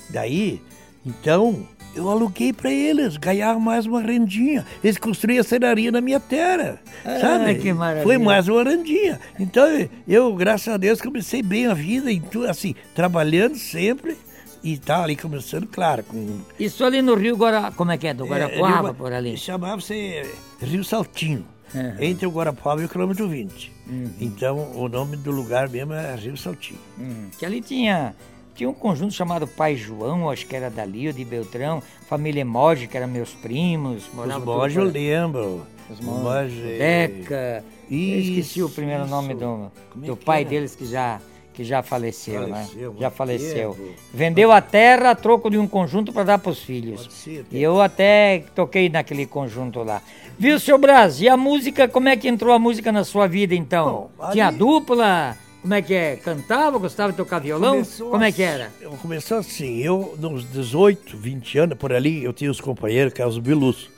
[0.10, 0.62] daí,
[1.04, 4.66] então, eu aluguei para eles, ganhavam mais uma rendinha.
[4.84, 7.56] Eles construíam a cenaria na minha terra, ah, sabe?
[7.56, 8.04] que maravilha.
[8.04, 9.20] Foi mais uma rendinha.
[9.40, 9.66] Então,
[10.08, 12.10] eu, graças a Deus, comecei bem a vida,
[12.48, 14.16] assim, trabalhando sempre
[14.64, 16.04] e tá ali começando, claro.
[16.04, 16.40] Com...
[16.60, 17.72] Isso ali no Rio Guara...
[17.72, 18.14] Como é que é?
[18.14, 19.38] Do Guarapuava, é, por ali?
[19.38, 20.24] Chamava-se
[20.62, 21.46] Rio Saltinho.
[21.74, 21.96] Uhum.
[22.00, 23.72] Entre o Guarapuava e o quilômetro 20.
[23.88, 24.12] Uhum.
[24.20, 26.80] Então, o nome do lugar mesmo é Rio Saltinho.
[26.98, 27.30] Uhum.
[27.38, 28.16] Que ali tinha...
[28.54, 32.86] Tinha um conjunto chamado Pai João, acho que era dali, ou de Beltrão, família Emoji,
[32.86, 34.04] que eram meus primos.
[34.14, 35.66] Os Emoji eu lembro.
[35.90, 36.78] Os Emoji.
[36.78, 37.64] Deca.
[37.90, 38.14] Isso.
[38.14, 39.72] Eu esqueci o primeiro nome do,
[40.04, 40.50] é do pai era?
[40.50, 41.20] deles que já
[41.54, 42.64] que já faleceu, né?
[42.66, 42.98] faleceu né?
[43.00, 43.74] Já faleceu.
[43.74, 43.90] Tempo.
[44.14, 47.08] Vendeu a terra a troco de um conjunto para dar para os filhos.
[47.12, 50.02] Ser, e eu até toquei naquele conjunto lá.
[50.40, 51.22] Viu, seu Brás?
[51.22, 54.10] E a música, como é que entrou a música na sua vida então?
[54.18, 54.34] Bom, ali...
[54.34, 55.38] Tinha dupla?
[55.62, 56.16] Como é que é?
[56.16, 56.80] Cantava?
[56.80, 57.74] Gostava de tocar violão?
[57.74, 58.72] Começou como é que era?
[59.02, 63.30] Começou assim, eu nos 18, 20 anos, por ali, eu tinha os companheiros, que eram
[63.30, 63.90] os Bilus.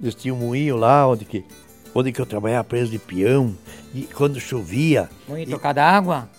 [0.00, 1.44] Eles tinham um moinho lá, onde que,
[1.94, 3.54] onde que eu trabalhava preso de peão.
[3.94, 5.10] E quando chovia...
[5.28, 5.50] Moinho e...
[5.50, 6.30] tocada água?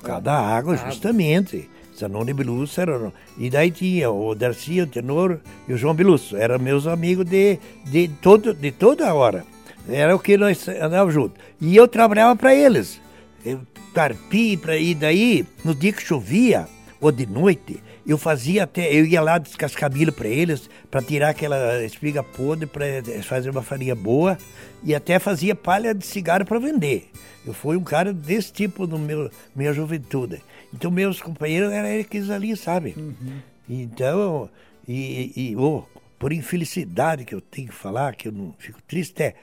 [0.00, 1.68] Tocar da água, justamente.
[1.98, 3.12] Zanoni Bilusso era.
[3.36, 6.36] E daí tinha o Darcy, o Tenor e o João Bilusso.
[6.36, 9.44] Eram meus amigos de, de, todo, de toda hora.
[9.88, 11.38] Era o que nós andávamos juntos.
[11.60, 13.00] E eu trabalhava para eles.
[13.44, 13.60] Eu
[13.92, 16.68] carpi, pra, e daí, no dia que chovia,
[17.00, 21.28] ou de noite, eu fazia até, eu ia lá descascar milho para eles, para tirar
[21.28, 24.38] aquela espiga podre, para fazer uma farinha boa,
[24.82, 27.10] e até fazia palha de cigarro para vender.
[27.46, 30.42] Eu fui um cara desse tipo no meu minha juventude.
[30.72, 32.94] Então meus companheiros eram aqueles ali, sabe?
[32.96, 33.40] Uhum.
[33.68, 34.48] Então,
[34.88, 35.84] e, e oh,
[36.18, 39.34] por infelicidade que eu tenho que falar, que eu não fico triste, é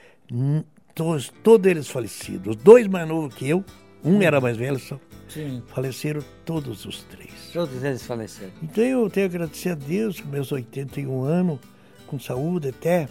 [0.92, 2.56] todos, todos eles falecidos.
[2.56, 3.64] Os dois mais novos que eu,
[4.06, 5.62] um era mais velho só, Sim.
[5.66, 7.50] faleceram todos os três.
[7.52, 8.52] Todos eles faleceram.
[8.62, 11.58] Então eu tenho que agradecer a Deus, com meus 81 anos,
[12.06, 13.08] com saúde até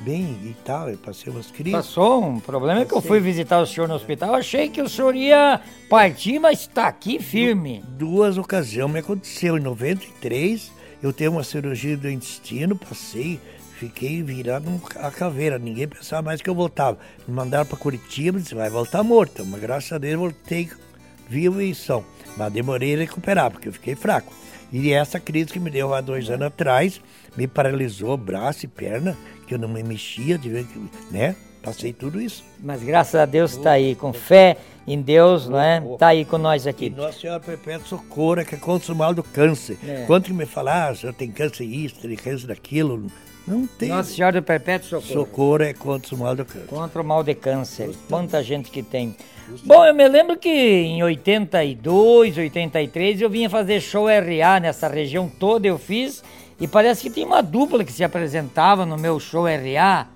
[0.00, 1.72] bem e tal, eu passei umas crises.
[1.72, 4.88] Passou, um problema é que eu fui visitar o senhor no hospital, achei que o
[4.88, 7.82] senhor ia partir, mas está aqui firme.
[7.88, 13.40] Duas ocasiões me aconteceu, em 93 eu tenho uma cirurgia do intestino, passei,
[13.78, 16.98] fiquei virado a caveira, ninguém pensava mais que eu voltava.
[17.26, 20.68] Me mandaram para Curitiba, disse, vai voltar morto, mas graças a Deus voltei
[21.28, 22.04] vivo e são.
[22.36, 24.32] Mas demorei a recuperar, porque eu fiquei fraco.
[24.72, 27.00] E essa crise que me deu há dois anos atrás,
[27.36, 31.36] me paralisou braço e perna, que eu não me mexia, de ver que, né?
[31.62, 32.44] Passei tudo isso.
[32.60, 35.82] Mas graças a Deus está aí, com fé em Deus, não é?
[35.92, 36.86] Está aí com nós aqui.
[36.86, 39.76] E Nossa Senhora Perpétua Socorro, que é contra o mal do câncer.
[39.86, 40.04] É.
[40.06, 43.06] Quanto que me falar, ah, senhor tem câncer isso, tem câncer daquilo,
[43.48, 43.88] não tem.
[43.88, 45.12] Nossa Senhora do Perpétuo Socorro.
[45.12, 46.66] Socorro é contra o mal do câncer.
[46.66, 47.90] Contra o mal de câncer.
[48.08, 49.16] Quanta gente que tem.
[49.64, 55.28] Bom, eu me lembro que em 82, 83 eu vinha fazer show RA nessa região
[55.28, 56.22] toda, eu fiz
[56.60, 60.08] E parece que tinha uma dupla que se apresentava no meu show RA.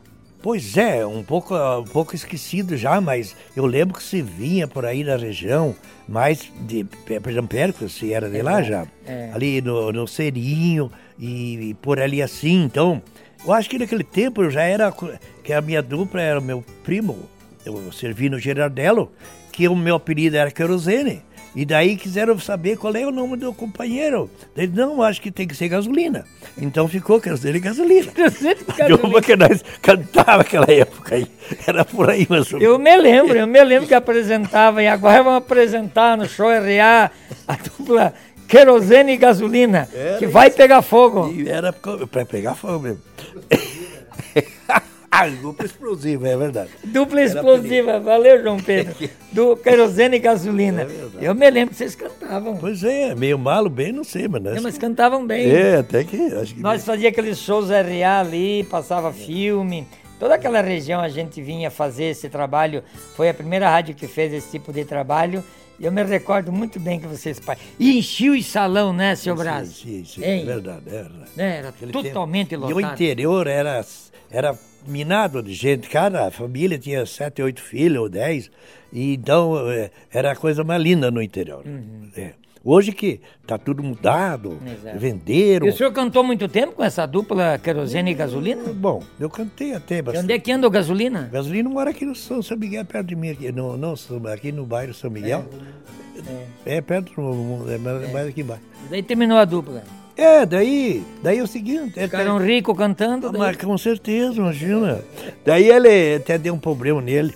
[0.43, 4.85] Pois é, um pouco, um pouco esquecido já, mas eu lembro que se vinha por
[4.85, 5.73] aí na região,
[6.09, 9.31] mais de, por exemplo, Péricles, se era de é, lá já, é.
[9.33, 13.01] ali no, no Serinho e, e, por ali assim, então,
[13.45, 14.93] eu acho que naquele tempo eu já era,
[15.43, 17.29] que a minha dupla era o meu primo,
[17.65, 19.11] eu servi no Gerardello,
[19.51, 21.23] que o meu apelido era Querosene.
[21.55, 24.31] E daí quiseram saber qual é o nome do companheiro.
[24.57, 26.25] Ele não, acho que tem que ser gasolina.
[26.57, 28.11] Então ficou Querosene Gasolina.
[28.77, 29.21] Gasolina.
[29.21, 31.27] que nós cantava naquela época aí.
[31.67, 32.51] Era por aí, mas...
[32.53, 37.11] Eu me lembro, eu me lembro que apresentava, e agora vamos apresentar no show RA
[37.47, 38.15] a dupla
[38.53, 41.33] querosene e gasolina, era que vai pegar fogo.
[41.33, 43.01] E era para pegar fogo mesmo.
[45.15, 46.71] Ah, dupla explosiva, é verdade.
[46.85, 48.95] Dupla Era explosiva, valeu, João Pedro.
[49.31, 50.89] Do querosene e gasolina.
[51.21, 52.57] É eu me lembro que vocês cantavam.
[52.57, 54.43] Pois é, meio malo, bem, não sei, mas...
[54.47, 55.51] É, mas cantavam bem.
[55.51, 56.17] É, até que...
[56.17, 59.13] Acho que Nós fazíamos aqueles shows RA ali, passava é.
[59.13, 59.87] filme.
[60.23, 62.85] Toda aquela região a gente vinha fazer esse trabalho.
[63.17, 65.43] Foi a primeira rádio que fez esse tipo de trabalho.
[65.81, 67.43] Eu me recordo muito bem que vocês...
[67.77, 69.73] E enchiam o salão, né, seu Brasil?
[69.73, 70.23] Sim, sim.
[70.23, 71.31] É verdade, é verdade.
[71.37, 72.63] É, era Aquele totalmente tempo.
[72.63, 72.81] lotado.
[72.81, 73.85] E o interior era...
[74.31, 74.57] era
[74.87, 75.89] minado de gente.
[75.89, 78.49] Cada família tinha sete, oito filhos ou dez.
[78.93, 81.67] E então é, era a coisa mais linda no interior.
[81.67, 82.09] Uhum.
[82.17, 82.31] É.
[82.65, 84.99] Hoje que está tudo mudado, Exato.
[84.99, 85.67] venderam.
[85.67, 88.73] E o senhor cantou muito tempo com essa dupla querosene e gasolina?
[88.73, 90.23] Bom, eu cantei até bastante.
[90.23, 91.29] E onde é que anda o gasolina?
[91.33, 93.95] Gasolina mora aqui no São, São Miguel, perto de mim, aqui no, no,
[94.33, 95.45] aqui no bairro São Miguel.
[96.65, 97.13] É, é perto,
[97.69, 98.13] é mais, é.
[98.13, 98.63] mais aqui embaixo.
[98.89, 99.83] Daí terminou a dupla.
[100.17, 101.99] É, daí, daí é o seguinte.
[101.99, 103.29] Ficaram é, ricos cantando?
[103.29, 105.03] Ah, mas com certeza, imagina.
[105.45, 107.35] Daí ele até deu um problema nele.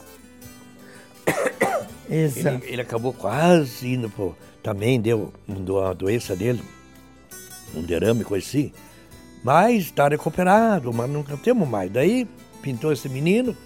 [2.09, 2.47] Isso.
[2.47, 4.37] Ele, ele, acabou quase indo pro.
[4.67, 6.61] Também deu uma doença dele,
[7.73, 8.73] um derrame, coisa assim.
[9.45, 11.89] Mas está recuperado, mas nunca temos mais.
[11.89, 12.27] Daí
[12.61, 13.57] pintou esse menino.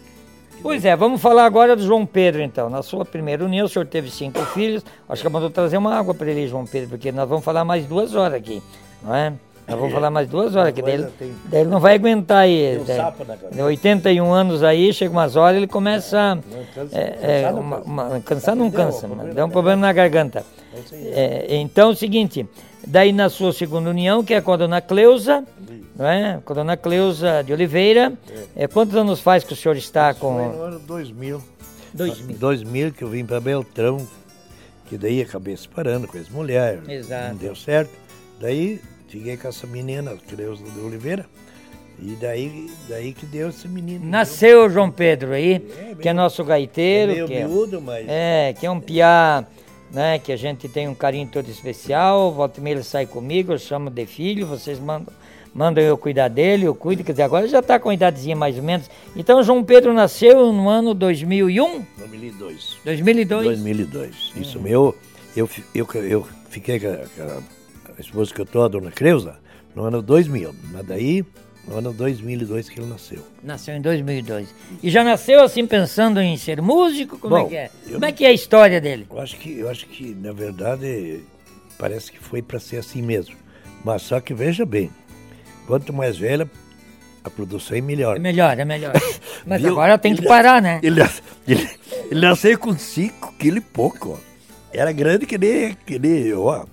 [0.60, 2.68] Pois é, vamos falar agora do João Pedro, então.
[2.68, 4.84] Na sua primeira união, o senhor teve cinco filhos.
[5.08, 7.86] Acho que mandou trazer uma água para ele, João Pedro, porque nós vamos falar mais
[7.86, 8.62] duas horas aqui
[9.02, 9.32] não é?
[9.70, 11.06] Eu vou falar mais duas horas, que daí,
[11.46, 12.80] daí ele não vai aguentar aí.
[12.86, 16.38] Daí, 81 anos aí, chega umas horas ele começa.
[16.92, 20.44] É, é, uma, uma, cansar não cansa, mas dá um problema na garganta.
[20.92, 22.46] É, então é o seguinte,
[22.86, 25.44] daí na sua segunda união, que é com a dona Cleusa,
[25.96, 26.40] não é?
[26.44, 28.12] Com a dona Cleusa de Oliveira.
[28.56, 30.34] É, quantos anos faz que o senhor está com.
[30.34, 31.42] Foi no ano 2000.
[31.92, 32.38] 2000.
[32.38, 34.06] 2000 que eu vim para Beltrão,
[34.86, 36.88] que daí acabei separando com as mulheres.
[36.88, 37.28] Exato.
[37.28, 37.92] Não deu certo.
[38.40, 41.26] Daí fiquei com essa menina, Creuza de Oliveira.
[42.02, 44.06] E daí, daí que deu esse menino.
[44.06, 47.12] Nasceu o João Pedro aí, é, que é nosso gaiteiro.
[47.12, 48.06] É meio que é, miúdo, mas...
[48.08, 49.44] É, que é um piá,
[49.92, 52.32] né, que a gente tem um carinho todo especial.
[52.32, 55.12] Volta e meia ele sai comigo, eu chamo de filho, vocês mandam,
[55.52, 57.04] mandam eu cuidar dele, eu cuido.
[57.04, 58.88] Quer dizer, agora já está com a idadezinha mais ou menos.
[59.14, 61.84] Então, João Pedro nasceu no ano 2001?
[61.98, 62.78] 2002.
[62.82, 63.44] 2002?
[63.44, 64.62] 2002, isso hum.
[64.62, 64.96] meu.
[65.36, 67.59] Eu, eu, eu fiquei com a
[68.00, 69.36] a esposa que eu tô, a dona Creuza,
[69.74, 70.54] no ano 2000.
[70.72, 71.24] Mas daí,
[71.68, 73.22] no ano 2002 que ele nasceu.
[73.42, 74.48] Nasceu em 2002.
[74.82, 77.18] E já nasceu assim pensando em ser músico?
[77.18, 77.70] Como é Bom, é que é?
[77.92, 79.06] Como é que é a história dele?
[79.10, 81.20] Eu acho que, eu acho que na verdade,
[81.78, 83.36] parece que foi para ser assim mesmo.
[83.84, 84.90] Mas só que veja bem,
[85.66, 86.50] quanto mais velha,
[87.22, 88.16] a produção é melhor.
[88.16, 88.92] É melhor, é melhor.
[89.46, 90.80] Mas agora tem que parar, né?
[90.82, 91.00] Ele,
[91.46, 91.70] ele,
[92.10, 94.30] ele nasceu com 5 quilos e pouco, ó.
[94.72, 96.64] Era grande que nem, que nem ó.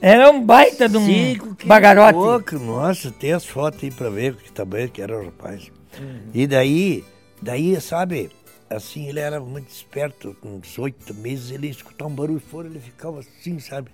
[0.00, 2.14] Era um baita de um Cinco, bagarote.
[2.14, 5.70] Pouco, nossa, tem as fotos aí pra ver que tamanho que era o rapaz.
[5.98, 6.30] Uhum.
[6.32, 7.04] E daí,
[7.40, 8.30] daí, sabe,
[8.70, 13.20] assim, ele era muito esperto, com 18 meses, ele escutava um barulho fora, ele ficava
[13.20, 13.90] assim, sabe?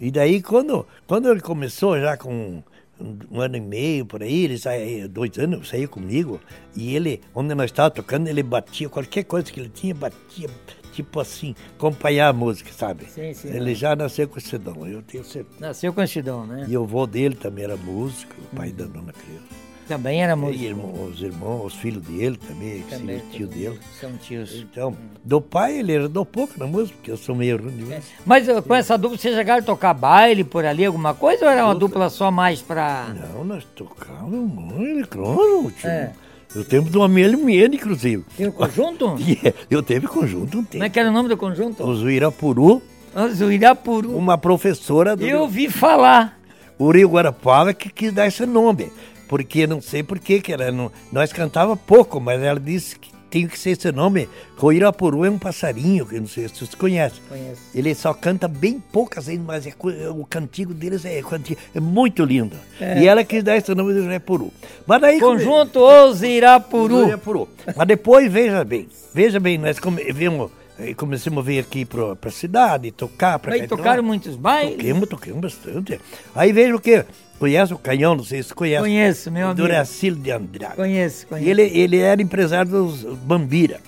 [0.00, 2.62] E daí, quando, quando ele começou já com
[3.00, 6.40] um ano e meio por aí, ele saía, dois anos, saía comigo,
[6.74, 10.48] e ele, onde nós estávamos tocando, ele batia, qualquer coisa que ele tinha, batia,
[10.96, 13.06] tipo assim, acompanhar a música, sabe?
[13.06, 13.48] Sim, sim.
[13.48, 15.60] Ele já nasceu com esse dom, eu tenho certeza.
[15.60, 16.66] Nasceu com esse dom, né?
[16.68, 18.76] E o avô dele também era músico, o pai uhum.
[18.76, 19.66] da dona Creuza.
[19.86, 20.64] Também era músico.
[20.64, 23.78] E irmão, os irmãos, os filhos dele também, também tio dele.
[24.00, 24.52] São tios.
[24.56, 24.96] Então, hum.
[25.24, 27.92] do pai ele herdou pouco na música, porque eu sou meio ruim.
[27.92, 28.00] É.
[28.24, 31.50] Mas uh, com essa dupla, vocês chegaram a tocar baile por ali, alguma coisa, ou
[31.50, 33.14] era uma dupla só mais pra...
[33.14, 35.88] Não, nós tocávamos muito, claro, tio.
[35.88, 36.12] É.
[36.56, 37.36] Eu tempo de uma Miele
[37.76, 38.24] inclusive.
[38.34, 39.14] Tem um conjunto?
[39.68, 40.72] Eu teve conjunto um tempo.
[40.72, 41.84] Como é que era o nome do conjunto?
[41.84, 42.80] O Zuirapuru.
[43.14, 44.16] O Zuirapuru.
[44.16, 45.26] Uma professora do...
[45.26, 46.40] Eu ouvi falar.
[46.78, 48.90] O Rio Guarapava que quis dar esse nome.
[49.28, 50.72] Porque não sei por que que era.
[50.72, 54.28] Não, nós cantava pouco, mas ela disse que tem que ser esse nome.
[54.60, 57.16] O Irapuru é um passarinho, que não sei se você conhece.
[57.28, 57.60] Conheço.
[57.74, 59.74] Ele só canta bem poucas vezes, mas é
[60.08, 62.56] o cantigo deles é, cantigo- é muito lindo.
[62.80, 64.50] E ela quis dar esse nome do Irapuru.
[64.86, 67.08] Mas daí come- Conjunto Os Irapuru.
[67.08, 67.48] Irapuru.
[67.76, 72.16] Mas depois, veja bem, veja bem, nós come, vimos, eh, começamos a vir aqui para
[72.22, 73.38] a cidade, tocar.
[73.38, 74.76] Pra Aí tocaram muitos bailes?
[74.76, 76.00] Toquemos, toquemos bastante.
[76.34, 77.04] Aí veja o quê?
[77.38, 78.82] Conhece o Canhão, não sei se conhece.
[78.82, 79.60] Conheço, meu amigo.
[79.60, 80.74] Duracilo de Andrade.
[80.76, 81.46] Conheço, conheço.
[81.46, 83.80] E ele, ele era empresário dos Bambira.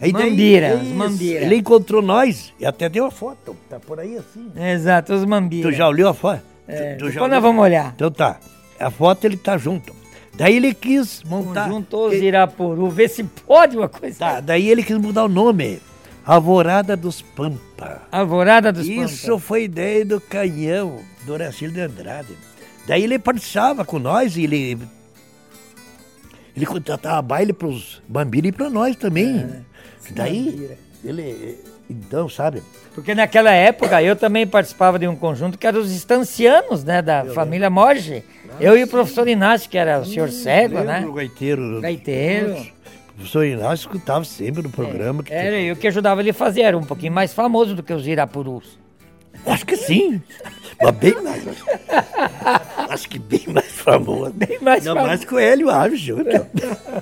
[0.00, 1.40] Aí daí- Mambira, os isso, Mambira.
[1.44, 3.56] Ele encontrou nós e até deu uma foto.
[3.68, 4.50] Tá por aí assim.
[4.72, 5.68] Exato, os Mambira.
[5.70, 6.42] Tu já olhou a foto?
[6.68, 7.92] É, Tu- tu já depois nós vamos olhar.
[7.96, 8.38] Então tá.
[8.78, 9.94] A foto ele tá junto.
[10.34, 11.64] Daí ele quis montar.
[11.64, 12.88] Conjunto Os Irapuru.
[12.88, 14.18] Vê se pode uma coisa.
[14.18, 15.80] Tá, daí ele quis mudar o nome.
[16.24, 18.02] Alvorada dos Pampa.
[18.12, 19.44] Alvorada dos Isso Pampas.
[19.44, 22.28] foi ideia do Canhão, do de Andrade.
[22.86, 24.78] Daí ele participava com nós e ele.
[26.56, 29.64] Ele contratava baile para os Bambira e para nós também.
[30.10, 30.78] Daí, Bambira.
[31.04, 31.58] ele.
[31.88, 32.62] Então, sabe?
[32.94, 37.02] Porque naquela época eu também participava de um conjunto que era os estancianos, né?
[37.02, 38.22] Da família Morge.
[38.60, 41.06] Eu e o professor Inácio, que era o senhor cego, Lembra né?
[41.06, 41.80] O gaiteiro.
[41.80, 42.52] Gaiteiro.
[43.10, 45.22] O professor Inácio escutava sempre no programa.
[45.22, 47.92] que Era eu que ajudava ele a fazer, era um pouquinho mais famoso do que
[47.92, 48.79] os Irapurus.
[49.46, 50.20] Acho que sim.
[50.82, 51.44] Mas bem mais.
[52.88, 54.32] Acho que bem mais famoso.
[54.32, 55.08] Bem mais Não famoso.
[55.08, 56.30] mais com o Hélio Alves junto.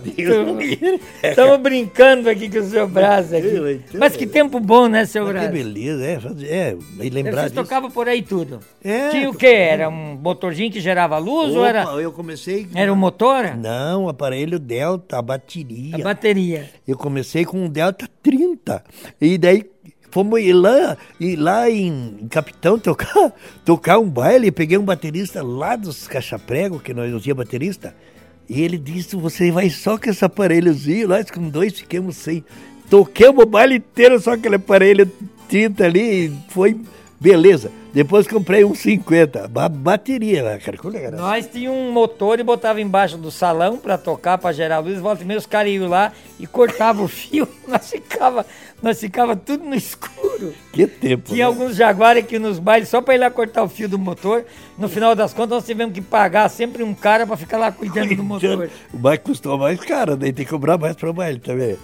[0.05, 1.01] Livre.
[1.23, 3.47] Estamos brincando aqui com o seu Brás aqui.
[3.47, 5.53] Eu, Mas que tempo bom, né, seu Mas Que Brás?
[5.53, 8.61] beleza, é, é, e lembrar Vocês tocavam por aí tudo.
[8.83, 9.11] É.
[9.11, 9.47] Tinha o quê?
[9.47, 12.69] Era um motorzinho que gerava luz ou Opa, era, eu comecei...
[12.75, 13.57] era um motor?
[13.57, 15.95] Não, o aparelho Delta, a bateria.
[15.95, 16.71] A bateria.
[16.87, 18.83] Eu comecei com um Delta 30.
[19.21, 19.65] E daí
[20.11, 23.33] fomos ir lá, ir lá em Capitão tocar,
[23.65, 24.51] tocar um baile.
[24.51, 27.95] Peguei um baterista lá dos Cachaprego, que nós não tinha baterista.
[28.49, 31.09] E ele disse, você vai só com esse aparelhozinho.
[31.09, 32.45] Nós com dois ficamos sem.
[32.89, 35.11] Toquemos o baile inteiro só aquele aparelho
[35.49, 36.81] 30 ali e foi
[37.21, 37.71] beleza.
[37.93, 40.77] Depois comprei um 50, ba- bateria, cara.
[40.77, 41.13] que legal.
[41.13, 44.99] Nós tínhamos um motor e botava embaixo do salão pra tocar, pra gerar luz.
[45.01, 47.49] Volta e meia os caras iam lá e cortavam o fio.
[47.67, 48.47] Nós ficava,
[48.83, 50.53] nós ficava tudo no escuro.
[50.73, 51.25] Que tempo.
[51.29, 51.43] Tinha né?
[51.45, 54.45] alguns jaguares aqui nos bailes só pra ir lá cortar o fio do motor.
[54.79, 58.15] No final das contas, nós tivemos que pagar sempre um cara pra ficar lá cuidando
[58.15, 58.71] do motor.
[58.95, 61.77] O baile custou mais caro, daí tem que cobrar mais para o baile também.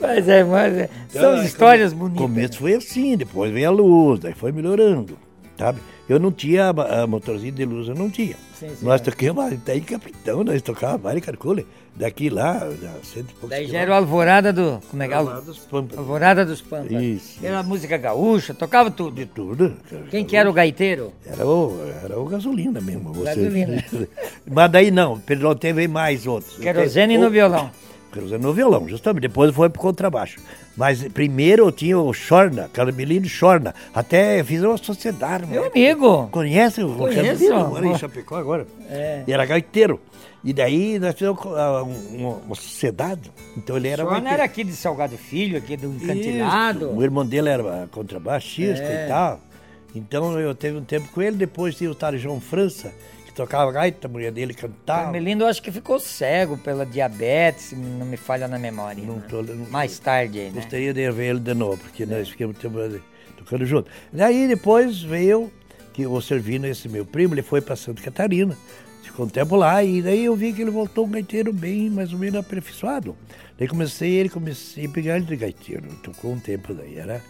[0.00, 2.20] Mas é, mas é, são Então, histórias No bonitas.
[2.22, 5.18] começo foi assim, depois veio a luz, daí foi melhorando,
[5.58, 5.80] sabe?
[6.08, 8.36] Eu não tinha a, a motorzinho de luz, eu não tinha.
[8.54, 9.04] Sim, sim, nós é.
[9.04, 11.66] tocamos até em Capitão, nós tocávamos baile Carcole,
[11.96, 14.80] daqui lá, já cento e poucos Daí já era o Alvorada do.
[14.88, 15.18] Como é que é?
[15.18, 15.98] Lá dos Pampas.
[15.98, 17.02] Alvorada dos Pampas.
[17.02, 19.16] Isso, Era música gaúcha, tocava tudo.
[19.16, 19.76] De tudo.
[20.10, 21.12] Quem que era o gaiteiro?
[21.26, 23.12] Era o, era o gasolina mesmo.
[23.12, 23.34] Você.
[23.34, 23.84] Gasolina.
[24.46, 26.56] Mas daí não, Pedro teve mais outros.
[26.58, 27.70] Querosene no violão.
[28.40, 29.22] No violão, justamente.
[29.22, 30.40] Depois foi pro contrabaixo.
[30.76, 33.74] Mas primeiro eu tinha o Chorna, Carmelino Chorna.
[33.94, 35.46] Até fiz uma sociedade.
[35.46, 35.72] Meu mano.
[35.74, 36.28] amigo.
[36.30, 37.22] Conhece o Conheço.
[37.22, 37.56] Carmelino?
[37.56, 38.66] Agora em Chapecó agora.
[38.88, 39.22] É.
[39.26, 40.00] E era gaiteiro.
[40.44, 43.30] E daí nós fizemos ah, um- uma, uma sociedade.
[43.56, 44.34] Então ele era não gaiteiro.
[44.34, 46.04] era aqui de Salgado Filho, aqui do Isso.
[46.04, 46.90] Encantilado.
[46.96, 49.04] O irmão dele era contrabaixista É.
[49.06, 49.40] e tal.
[49.94, 51.36] Então eu teve um tempo com ele.
[51.36, 52.92] Depois tinha o tal João França,
[53.36, 55.02] tocava gaita, a mulher dele cantava.
[55.04, 59.04] Carmelindo eu acho que ficou cego pela diabetes, se não me falha na memória.
[59.04, 59.22] Não né?
[59.28, 60.52] tô- não- Mais tarde aí, né?
[60.54, 62.56] Gostaria de ver ele de novo, porque nós ficamos
[63.36, 63.90] tocando junto.
[64.12, 65.52] Daí depois veio
[65.92, 68.56] que eu servindo esse meu primo, ele foi para Santa Catarina,
[69.02, 72.12] ficou um tempo lá, e daí eu vi que ele voltou um gaiteiro bem, mais
[72.12, 73.14] ou menos aperfeiçoado.
[73.58, 77.22] Daí comecei ele, comecei a pegar ele de gaiteiro, tocou um tempo daí, era,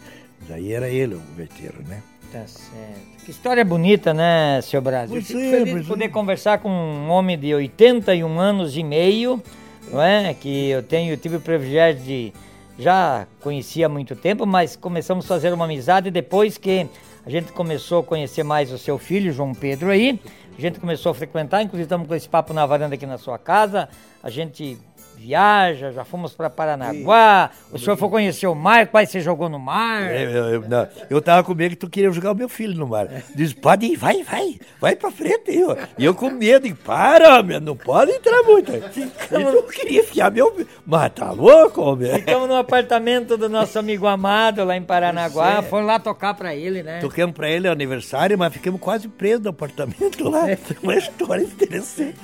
[0.49, 2.03] daí era ele o gaiteiro, né?
[2.33, 3.25] Tá certo.
[3.25, 5.15] Que história bonita, né, seu Brasil?
[5.15, 6.09] Pois Fico é, feliz de poder é.
[6.09, 9.43] conversar com um homem de 81 anos e meio,
[9.91, 10.35] não é?
[10.35, 12.33] Que eu tenho, eu tive o privilégio de
[12.79, 16.87] já conhecia há muito tempo, mas começamos a fazer uma amizade depois que
[17.25, 20.21] a gente começou a conhecer mais o seu filho, João Pedro aí.
[20.57, 23.39] A gente começou a frequentar, inclusive estamos com esse papo na varanda aqui na sua
[23.39, 23.89] casa.
[24.23, 24.79] A gente
[25.27, 27.51] viaja, já fomos para Paranaguá.
[27.73, 30.03] O senhor foi conhecer o mar, quase se jogou no mar.
[30.11, 32.75] É, Eu, eu, não, eu tava com medo que tu queria jogar o meu filho
[32.79, 33.09] no mar.
[33.35, 35.51] Diz, pode ir, vai, vai, vai pra frente.
[35.51, 38.71] E eu, e eu com medo, e para, meu, não pode entrar muito.
[38.73, 40.69] Eu não queria enfiar meu filho.
[40.87, 42.13] Mas tá louco, homem?
[42.15, 45.59] Ficamos no apartamento do nosso amigo Amado, lá em Paranaguá.
[45.59, 45.63] É.
[45.63, 47.01] Foram lá tocar pra ele, né?
[47.01, 50.47] Tocamos pra ele o aniversário, mas ficamos quase presos no apartamento lá.
[50.57, 52.15] Foi uma história interessante.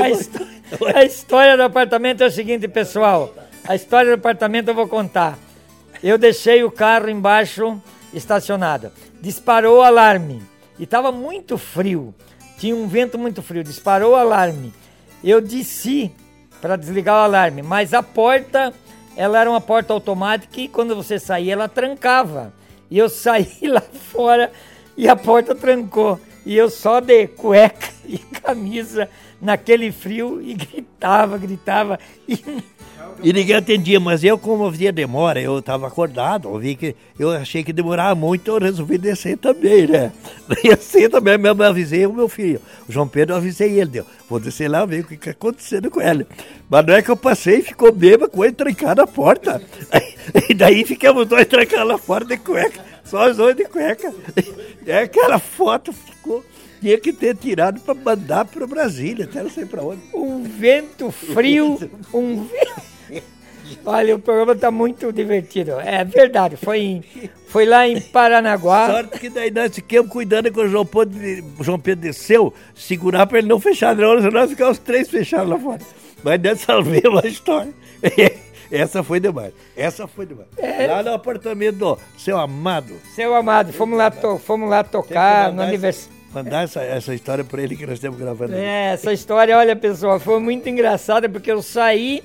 [0.00, 0.44] A, histó-
[0.94, 3.34] a história do apartamento é o seguinte, pessoal.
[3.66, 5.38] A história do apartamento eu vou contar.
[6.02, 7.80] Eu deixei o carro embaixo
[8.12, 8.90] estacionado.
[9.20, 10.42] Disparou o alarme.
[10.78, 12.14] E estava muito frio.
[12.58, 13.64] Tinha um vento muito frio.
[13.64, 14.72] Disparou o alarme.
[15.22, 16.12] Eu desci
[16.60, 17.62] para desligar o alarme.
[17.62, 18.72] Mas a porta,
[19.16, 22.52] ela era uma porta automática e quando você saía, ela trancava.
[22.90, 23.80] E eu saí lá
[24.12, 24.52] fora
[24.96, 26.20] e a porta trancou.
[26.44, 29.08] E eu só de cueca e camisa
[29.44, 31.98] naquele frio e gritava, gritava.
[32.28, 32.38] E
[33.22, 37.30] e ninguém atendia, mas eu, como havia demora, eu estava acordado, eu vi que eu
[37.30, 40.12] achei que demorava muito, eu resolvi descer também, né?
[40.62, 42.60] Descer também, mesmo avisei o meu filho.
[42.88, 45.90] O João Pedro, eu avisei ele, deu, vou descer lá ver o que está acontecendo
[45.90, 46.26] com ele.
[46.68, 49.62] Mas não é que eu passei, ficou bêbado com ele trancado na porta.
[50.48, 54.12] E daí ficamos dois trancados lá fora de cueca, só os dois de cueca.
[54.86, 56.42] É aquela foto ficou
[56.84, 60.02] tinha que ter tirado para mandar para Brasília, até não sei para onde.
[60.12, 61.78] Um vento frio,
[62.12, 63.24] um vento.
[63.86, 65.80] Olha, o programa está muito divertido.
[65.80, 67.04] É verdade, foi, em,
[67.48, 68.90] foi lá em Paranaguá.
[68.90, 71.18] Sorte que daí nós ficamos cuidando que o João Pedro,
[71.60, 75.48] João Pedro desceu, segurar para ele não fechar, não, senão nós ficamos os três fechados
[75.48, 75.80] lá fora.
[76.22, 77.72] Mas dessa mesma história.
[78.70, 79.54] Essa foi demais.
[79.76, 80.48] Essa foi demais.
[80.58, 80.86] É.
[80.86, 82.94] Lá no apartamento do seu amado.
[83.14, 86.13] Seu amado, fomos lá, to, fomos lá tocar no aniversário.
[86.34, 88.54] Mandar essa, essa história para ele que nós estamos gravando.
[88.54, 92.22] É, essa história, olha pessoal, foi muito engraçada porque eu saí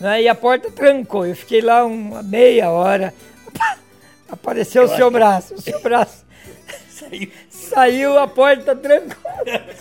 [0.00, 0.22] né?
[0.22, 1.26] E a porta trancou.
[1.26, 3.12] Eu fiquei lá uma meia hora.
[4.30, 6.26] Apareceu eu o seu braço, o seu braço.
[6.88, 7.30] Saiu.
[7.48, 9.16] Saiu, a porta trancou.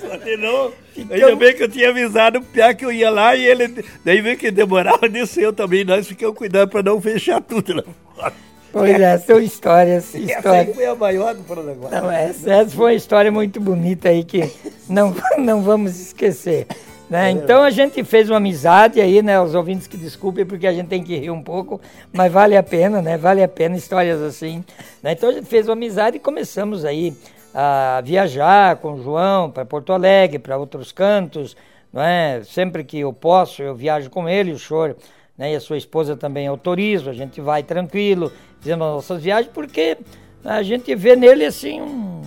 [0.09, 0.73] Continuou.
[1.09, 3.83] Ainda bem que eu tinha avisado o Piá que eu ia lá e ele.
[4.05, 5.83] Daí veio que demorava, desceu também.
[5.83, 7.83] Nós ficamos cuidando para não fechar tudo lá
[8.15, 8.33] fora.
[8.71, 10.13] Pois é, são histórias.
[10.13, 11.89] Essa foi a maior do Paranaguá.
[11.89, 14.51] Não, essa, essa foi uma história muito bonita aí que
[14.89, 16.67] não, não vamos esquecer.
[17.09, 17.29] Né?
[17.29, 19.39] É então a gente fez uma amizade aí, né?
[19.39, 21.79] Os ouvintes que desculpem porque a gente tem que rir um pouco,
[22.11, 23.17] mas vale a pena, né?
[23.17, 24.63] Vale a pena histórias assim.
[25.01, 25.13] Né?
[25.13, 27.15] Então a gente fez uma amizade e começamos aí
[27.53, 31.55] a viajar com o João para Porto Alegre, para outros cantos,
[31.91, 32.41] não é?
[32.43, 34.95] Sempre que eu posso, eu viajo com ele, o senhor
[35.37, 35.53] né?
[35.53, 39.97] e a sua esposa também autorizam, a gente vai tranquilo, fizemos nossas viagens, porque
[40.43, 42.21] a gente vê nele assim um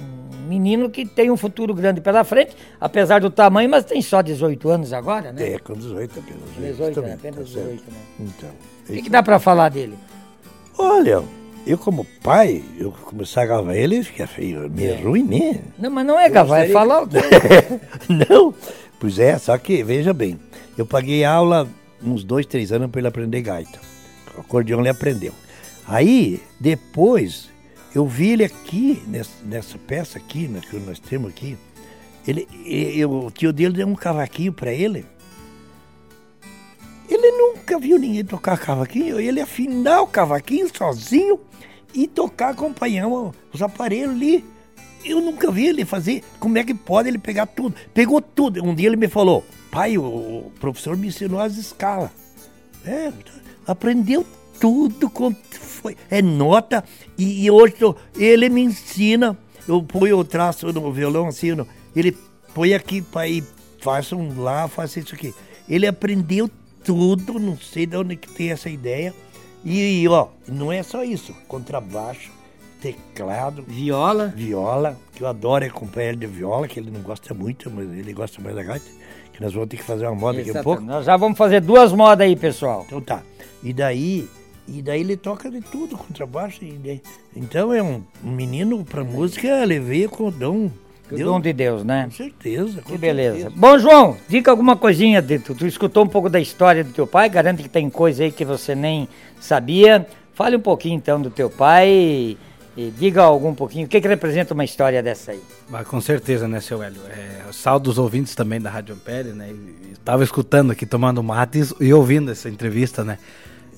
[0.51, 4.69] menino que tem um futuro grande pela frente, apesar do tamanho, mas tem só 18
[4.69, 5.53] anos agora, né?
[5.53, 6.77] É, com 18 apenas.
[6.77, 7.15] 18, né?
[7.15, 7.99] Apenas 18, tá né?
[8.19, 8.51] Então.
[8.89, 9.97] O que, que dá para falar dele?
[10.77, 11.23] Olha,
[11.65, 14.97] eu como pai, eu começar a gravar ele, fica feio, meio é.
[14.97, 15.61] ruim, né?
[15.79, 17.19] Não, mas não é gravar, é falar o quê?
[18.29, 18.53] não,
[18.99, 20.39] pois é, só que, veja bem,
[20.77, 21.69] eu paguei aula
[22.03, 23.79] uns dois, três anos para ele aprender gaita.
[24.37, 25.33] O acordeão ele aprendeu.
[25.91, 27.51] Aí, depois,
[27.93, 31.59] eu vi ele aqui, nessa, nessa peça aqui, né, que nós temos aqui.
[32.25, 35.05] Ele, eu, o tio dele deu um cavaquinho para ele.
[37.09, 39.19] Ele nunca viu ninguém tocar cavaquinho.
[39.19, 41.41] Ele afinar o cavaquinho sozinho
[41.93, 44.45] e tocar acompanhando os aparelhos ali.
[45.05, 46.23] Eu nunca vi ele fazer.
[46.39, 47.75] Como é que pode ele pegar tudo?
[47.93, 48.65] Pegou tudo.
[48.65, 52.11] Um dia ele me falou: pai, o, professor me ensinou as escalas.
[52.85, 53.13] É,
[53.67, 54.25] aprendeu
[54.61, 55.11] tudo
[55.81, 56.85] foi, é nota.
[57.17, 59.37] E, e hoje tô, ele me ensina.
[59.67, 62.17] Eu ponho o traço no violão assim, no, ele
[62.55, 63.45] põe aqui para ir,
[63.79, 65.35] faça um lá, faça isso aqui.
[65.69, 66.51] Ele aprendeu
[66.85, 69.15] tudo, não sei de onde que tem essa ideia.
[69.65, 72.31] E, e ó, não é só isso, contrabaixo,
[72.81, 77.71] teclado, viola, viola, que eu adoro acompanhar ele de viola, que ele não gosta muito,
[77.71, 78.87] mas ele gosta mais da gaita.
[79.33, 80.83] Que nós vamos ter que fazer uma moda daqui a pouco.
[80.83, 82.85] Nós já vamos fazer duas modas aí, pessoal.
[82.87, 83.23] Então tá.
[83.63, 84.27] E daí
[84.69, 86.65] e daí ele toca de tudo, contrabaixo.
[86.65, 87.03] E daí...
[87.35, 90.71] Então é um, menino para música, ele veio com o dom.
[91.11, 92.05] O dom de Deus, né?
[92.05, 92.83] Com certeza.
[92.83, 93.37] Com que beleza.
[93.37, 93.57] Certeza.
[93.57, 95.21] Bom, João, diga alguma coisinha.
[95.21, 98.23] De, tu, tu escutou um pouco da história do teu pai, garante que tem coisa
[98.23, 99.09] aí que você nem
[99.41, 100.07] sabia.
[100.35, 102.39] Fale um pouquinho então do teu pai e,
[102.77, 103.87] e diga algum pouquinho.
[103.87, 105.41] O que, que representa uma história dessa aí?
[105.73, 107.01] Ah, com certeza, né, seu Hélio?
[107.09, 109.53] É, saldo os ouvintes também da Rádio Ampere, né?
[109.93, 113.19] Estava escutando aqui, tomando mate e ouvindo essa entrevista, né?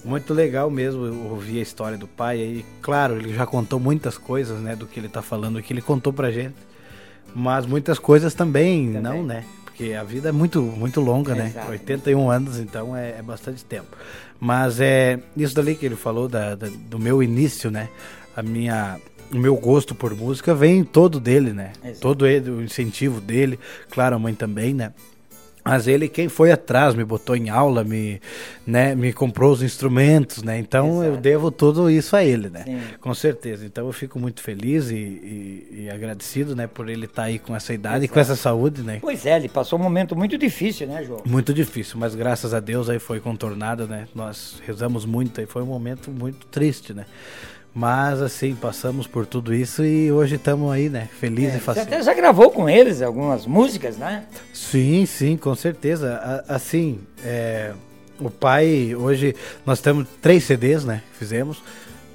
[0.05, 2.65] Muito legal mesmo ouvir a história do pai aí.
[2.81, 6.13] Claro, ele já contou muitas coisas, né, do que ele tá falando, que ele contou
[6.13, 6.55] pra gente.
[7.35, 9.03] Mas muitas coisas também, também.
[9.03, 9.45] não, né?
[9.65, 11.47] Porque a vida é muito, muito longa, né?
[11.47, 11.71] Exato.
[11.71, 13.97] 81 anos, então é, é, bastante tempo.
[14.39, 17.89] Mas é isso dali que ele falou da, da, do meu início, né?
[18.37, 18.99] A minha,
[19.33, 21.73] o meu gosto por música vem todo dele, né?
[21.83, 22.01] Exato.
[22.01, 23.59] Todo ele, o incentivo dele,
[23.91, 24.93] claro, a mãe também, né?
[25.65, 28.21] Mas ele quem foi atrás, me botou em aula, me,
[28.67, 30.59] né, me comprou os instrumentos, né?
[30.59, 31.05] Então Exato.
[31.05, 32.65] eu devo tudo isso a ele, né?
[32.65, 32.81] Sim.
[33.01, 33.65] Com certeza.
[33.65, 37.39] Então eu fico muito feliz e, e, e agradecido, né, por ele estar tá aí
[37.39, 38.05] com essa idade Exato.
[38.07, 38.99] e com essa saúde, né?
[39.01, 41.23] Pois é, ele passou um momento muito difícil, né, João?
[41.25, 44.09] Muito difícil, mas graças a Deus aí foi contornado, né?
[44.15, 47.07] Nós rezamos muito e foi um momento muito triste, né?
[47.75, 51.09] Mas assim, passamos por tudo isso e hoje estamos aí, né?
[51.19, 51.83] Felizes é, e fácil.
[51.83, 54.25] Você até já gravou com eles algumas músicas, né?
[54.53, 56.45] Sim, sim, com certeza.
[56.49, 57.73] assim, é,
[58.21, 61.03] o pai, hoje nós temos três CDs, né?
[61.19, 61.63] Fizemos.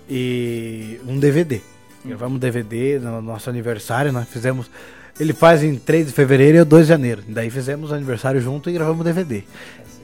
[0.09, 1.59] E um DVD.
[2.05, 4.69] Gravamos DVD no nosso aniversário, nós fizemos.
[5.19, 7.23] Ele faz em 3 de fevereiro e eu 2 de janeiro.
[7.27, 9.43] Daí fizemos aniversário junto e gravamos DVD.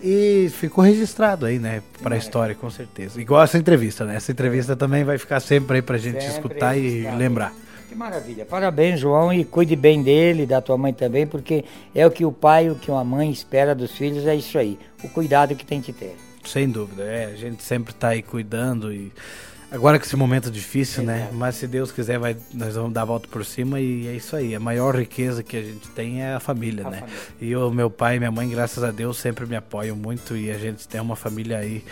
[0.05, 3.21] E ficou registrado aí, né, para a história, com certeza.
[3.21, 4.17] Igual essa entrevista, né?
[4.17, 7.53] Essa entrevista também vai ficar sempre aí pra gente sempre escutar e lembrar.
[7.87, 8.43] Que maravilha.
[8.43, 11.63] Parabéns, João, e cuide bem dele, da tua mãe também, porque
[11.95, 14.77] é o que o pai, o que uma mãe espera dos filhos, é isso aí.
[15.01, 16.17] O cuidado que tem que ter.
[16.43, 17.27] Sem dúvida, é.
[17.27, 19.09] A gente sempre tá aí cuidando e
[19.74, 21.15] Agora com esse momento difícil, né?
[21.15, 21.34] Exato.
[21.34, 21.39] né?
[21.39, 24.36] Mas se Deus quiser, vai, nós vamos dar a volta por cima e é isso
[24.36, 24.53] aí.
[24.53, 26.97] A maior riqueza que a gente tem é a família, a né?
[26.99, 27.19] Família.
[27.41, 30.51] E o meu pai e minha mãe, graças a Deus, sempre me apoiam muito e
[30.51, 31.84] a gente tem uma família aí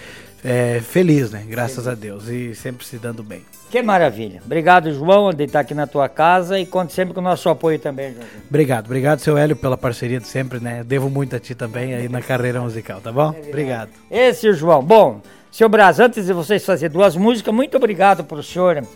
[0.43, 1.43] é, feliz, né?
[1.49, 1.87] Graças feliz.
[1.87, 3.41] a Deus e sempre se dando bem.
[3.71, 4.43] Que maravilha.
[4.45, 7.79] Obrigado, João, de estar aqui na tua casa e conte sempre com o nosso apoio
[7.79, 8.25] também, João.
[8.47, 10.83] Obrigado, obrigado, seu Hélio, pela parceria de sempre, né?
[10.83, 13.33] Devo muito a ti também aí na carreira musical, tá bom?
[13.35, 13.89] É obrigado.
[14.11, 14.83] Esse, João.
[14.83, 15.19] Bom.
[15.51, 18.87] Seu Braz, antes de vocês fazer duas músicas, muito obrigado por o senhor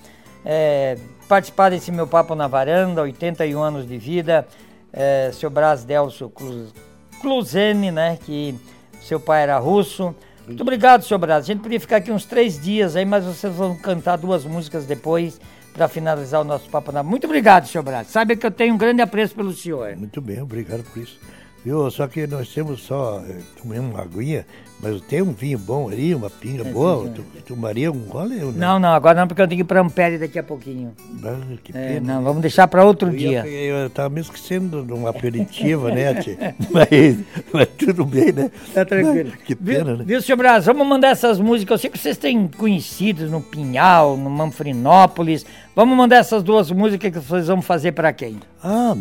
[0.46, 0.98] é,
[1.28, 4.48] participar desse meu papo na varanda, 81 anos de vida.
[4.94, 6.32] É, seu Braz Delso
[7.22, 8.18] Cluzene, né?
[8.26, 8.56] Que
[9.02, 10.16] seu pai era russo.
[10.48, 11.44] Muito obrigado, seu Braz.
[11.44, 14.86] A gente podia ficar aqui uns três dias aí, mas vocês vão cantar duas músicas
[14.86, 15.42] depois
[15.74, 17.04] para finalizar o nosso papo na.
[17.04, 18.08] Muito obrigado, seu Braz.
[18.08, 19.94] Sabe que eu tenho um grande apreço pelo senhor.
[19.98, 21.20] Muito bem, obrigado por isso.
[21.66, 21.90] Viu?
[21.90, 24.46] Só que nós temos só, eh, tomamos uma aguinha,
[24.80, 27.10] mas tem um vinho bom ali, uma pinga é, boa.
[27.10, 28.36] Tu, tomaria um gole?
[28.36, 28.52] Não?
[28.52, 30.94] não, não, agora não, porque eu tenho que ir para Ampere daqui a pouquinho.
[31.24, 32.14] Ah, que é, pena.
[32.14, 33.48] não, vamos deixar para outro eu dia.
[33.48, 36.38] eu estava me esquecendo de um aperitivo, né, tia?
[36.70, 37.18] mas,
[37.52, 38.52] mas, tudo bem, né?
[38.72, 39.32] Tá tranquilo.
[39.32, 40.04] Mas, que pena, viu, né?
[40.06, 41.72] Viu, senhor Braz, vamos mandar essas músicas.
[41.72, 45.44] Eu sei que vocês têm conhecidos no Pinhal, no Manfrinópolis.
[45.76, 48.38] Vamos mandar essas duas músicas que vocês vão fazer para quem?
[48.64, 48.96] Ah,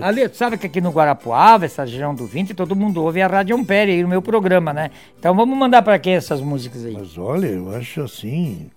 [0.00, 3.56] Ali, sabe que aqui no Guarapuava, essa região do 20, todo mundo ouve a Rádio
[3.56, 4.90] Ampere aí no meu programa, né?
[5.18, 6.92] Então vamos mandar para quem essas músicas aí?
[6.92, 8.70] Mas olha, eu acho assim,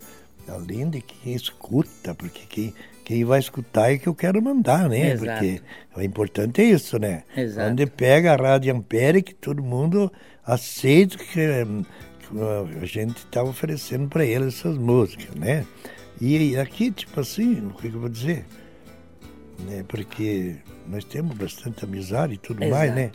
[0.48, 5.12] além de quem escuta, porque quem, quem vai escutar é que eu quero mandar, né?
[5.12, 5.40] Exato.
[5.40, 5.62] Porque
[5.96, 7.24] o importante é isso, né?
[7.36, 7.72] Exato.
[7.72, 10.12] Onde pega a Rádio Ampere, que todo mundo
[10.46, 11.44] aceita que, que
[12.82, 15.66] a gente está oferecendo para eles essas músicas, né?
[16.20, 18.46] E aqui, tipo assim, o que eu vou dizer?
[19.68, 19.84] Né?
[19.88, 20.56] Porque
[20.88, 22.78] nós temos bastante amizade e tudo Exato.
[22.78, 23.12] mais, né?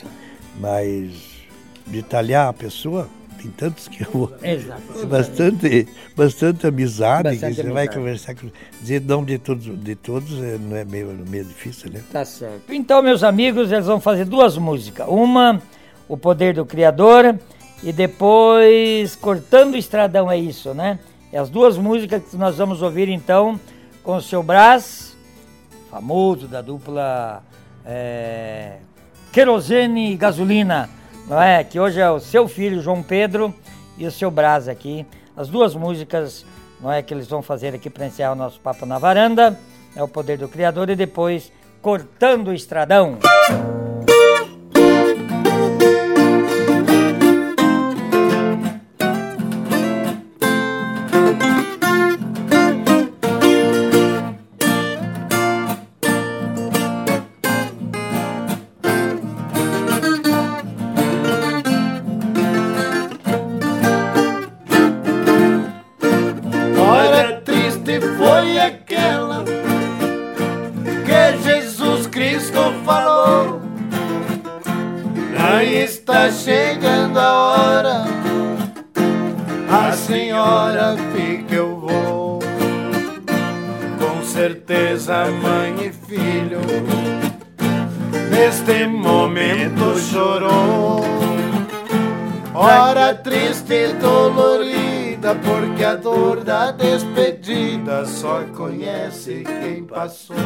[0.61, 1.39] Mas
[1.87, 3.09] detalhar a pessoa,
[3.41, 4.33] tem tantos que eu vou.
[4.43, 4.83] Exato.
[5.07, 7.73] Bastante, bastante amizade, bastante você amizade.
[7.73, 8.51] vai conversar com.
[8.81, 12.03] Dizer nome de todos, de todos é, não é meio, meio difícil, né?
[12.13, 12.73] Tá certo.
[12.73, 15.07] Então, meus amigos, eles vão fazer duas músicas.
[15.09, 15.63] Uma,
[16.09, 17.39] O Poder do Criador,
[17.83, 20.99] e depois Cortando o Estradão, é isso, né?
[21.33, 23.61] É as duas músicas que nós vamos ouvir então
[24.03, 25.17] com o seu Brás,
[25.91, 27.43] famoso da dupla
[27.89, 28.77] é,
[29.33, 30.91] querosene e gasolina,
[31.27, 31.65] não é?
[31.65, 33.55] Que hoje é o seu filho João Pedro
[33.97, 35.07] e o seu Brás aqui.
[35.35, 36.45] As duas músicas,
[36.81, 39.59] não é que eles vão fazer aqui para encerrar o nosso papo na varanda,
[39.97, 43.19] é o poder do criador e depois cortando o estradão.
[98.59, 100.37] conhece quem passou.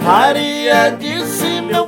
[0.00, 1.87] Maria disse meu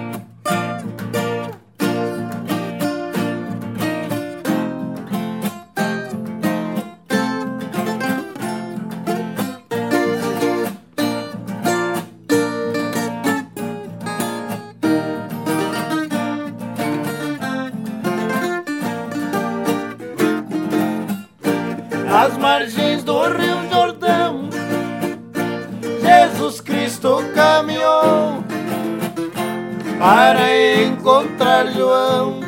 [31.67, 32.39] João,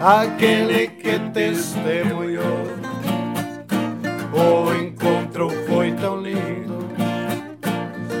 [0.00, 2.66] aquele que testemunhou.
[4.32, 6.78] O encontro foi tão lindo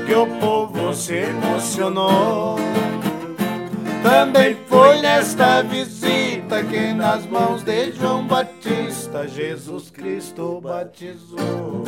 [0.06, 2.56] que o povo se emocionou.
[4.02, 11.84] Também foi nesta visita que nas mãos de João Batista Jesus Cristo batizou.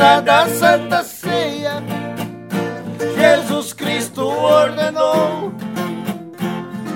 [0.00, 1.82] Da Santa Ceia,
[3.18, 5.52] Jesus Cristo ordenou: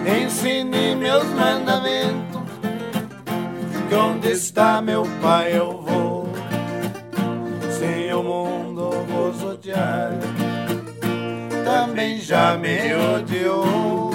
[0.06, 2.40] Ensine meus mandamentos,
[3.90, 6.32] que onde está meu Pai eu vou.
[7.70, 10.12] Se o mundo vos odiar,
[11.62, 14.12] também já me odiou.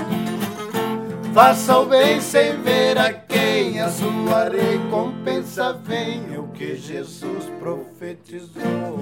[1.31, 6.28] Faça o bem sem ver a quem a sua recompensa vem,
[6.59, 9.01] que Jesus profetizou.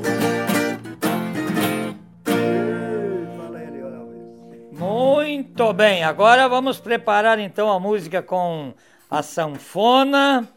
[4.71, 8.75] Muito bem, agora vamos preparar então a música com
[9.09, 10.47] a sanfona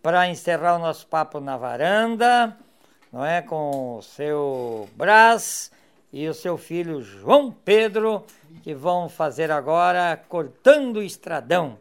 [0.00, 2.56] para encerrar o nosso papo na varanda,
[3.12, 3.42] não é?
[3.42, 5.72] Com o seu Brás
[6.12, 8.24] e o seu filho João Pedro,
[8.62, 11.76] que vão fazer agora Cortando o Estradão.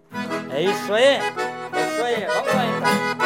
[0.52, 1.04] É isso aí?
[1.04, 3.23] É isso aí, vamos lá então.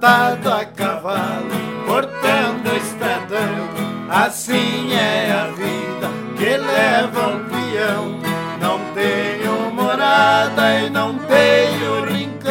[0.00, 1.50] Montado a cavalo,
[1.86, 3.68] cortando o estradão.
[4.08, 8.18] Assim é a vida que leva um peão.
[8.60, 12.50] Não tenho morada e não tenho rincão.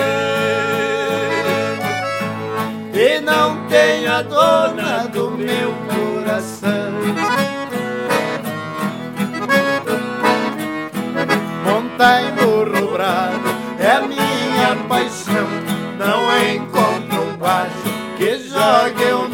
[2.93, 4.89] E não tenho a dona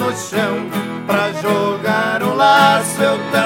[0.06, 0.70] no chão.
[1.08, 3.45] Pra jogar um laço eu também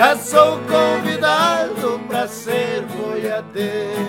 [0.00, 4.00] já sou convidado pra ser boiadeiro.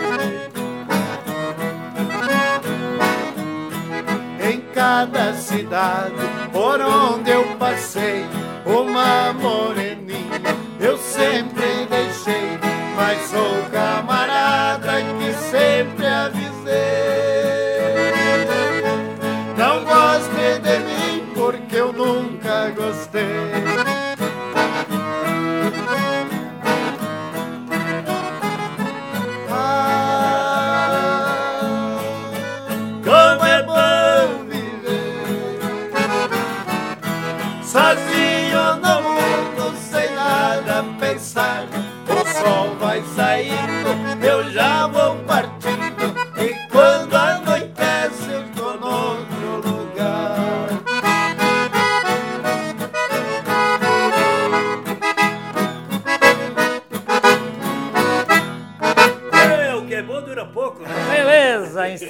[4.40, 6.14] Em cada cidade
[6.54, 8.26] por onde eu passei,
[8.66, 12.58] uma moreninha eu sempre deixei,
[12.96, 16.72] mas sou camarada que sempre avisei.
[19.58, 23.81] Não goste de mim porque eu nunca gostei.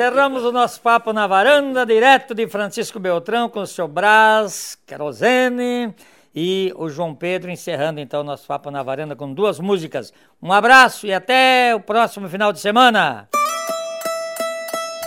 [0.01, 5.93] Encerramos o nosso papo na varanda, direto de Francisco Beltrão, com o seu Brás, Querosene
[6.35, 10.11] e o João Pedro, encerrando então o nosso papo na varanda com duas músicas.
[10.41, 13.29] Um abraço e até o próximo final de semana.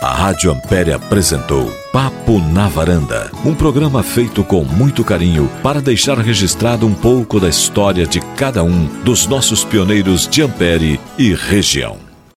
[0.01, 6.17] A Rádio Ampere apresentou Papo na Varanda, um programa feito com muito carinho para deixar
[6.19, 12.04] registrado um pouco da história de cada um dos nossos pioneiros de Ampere e região.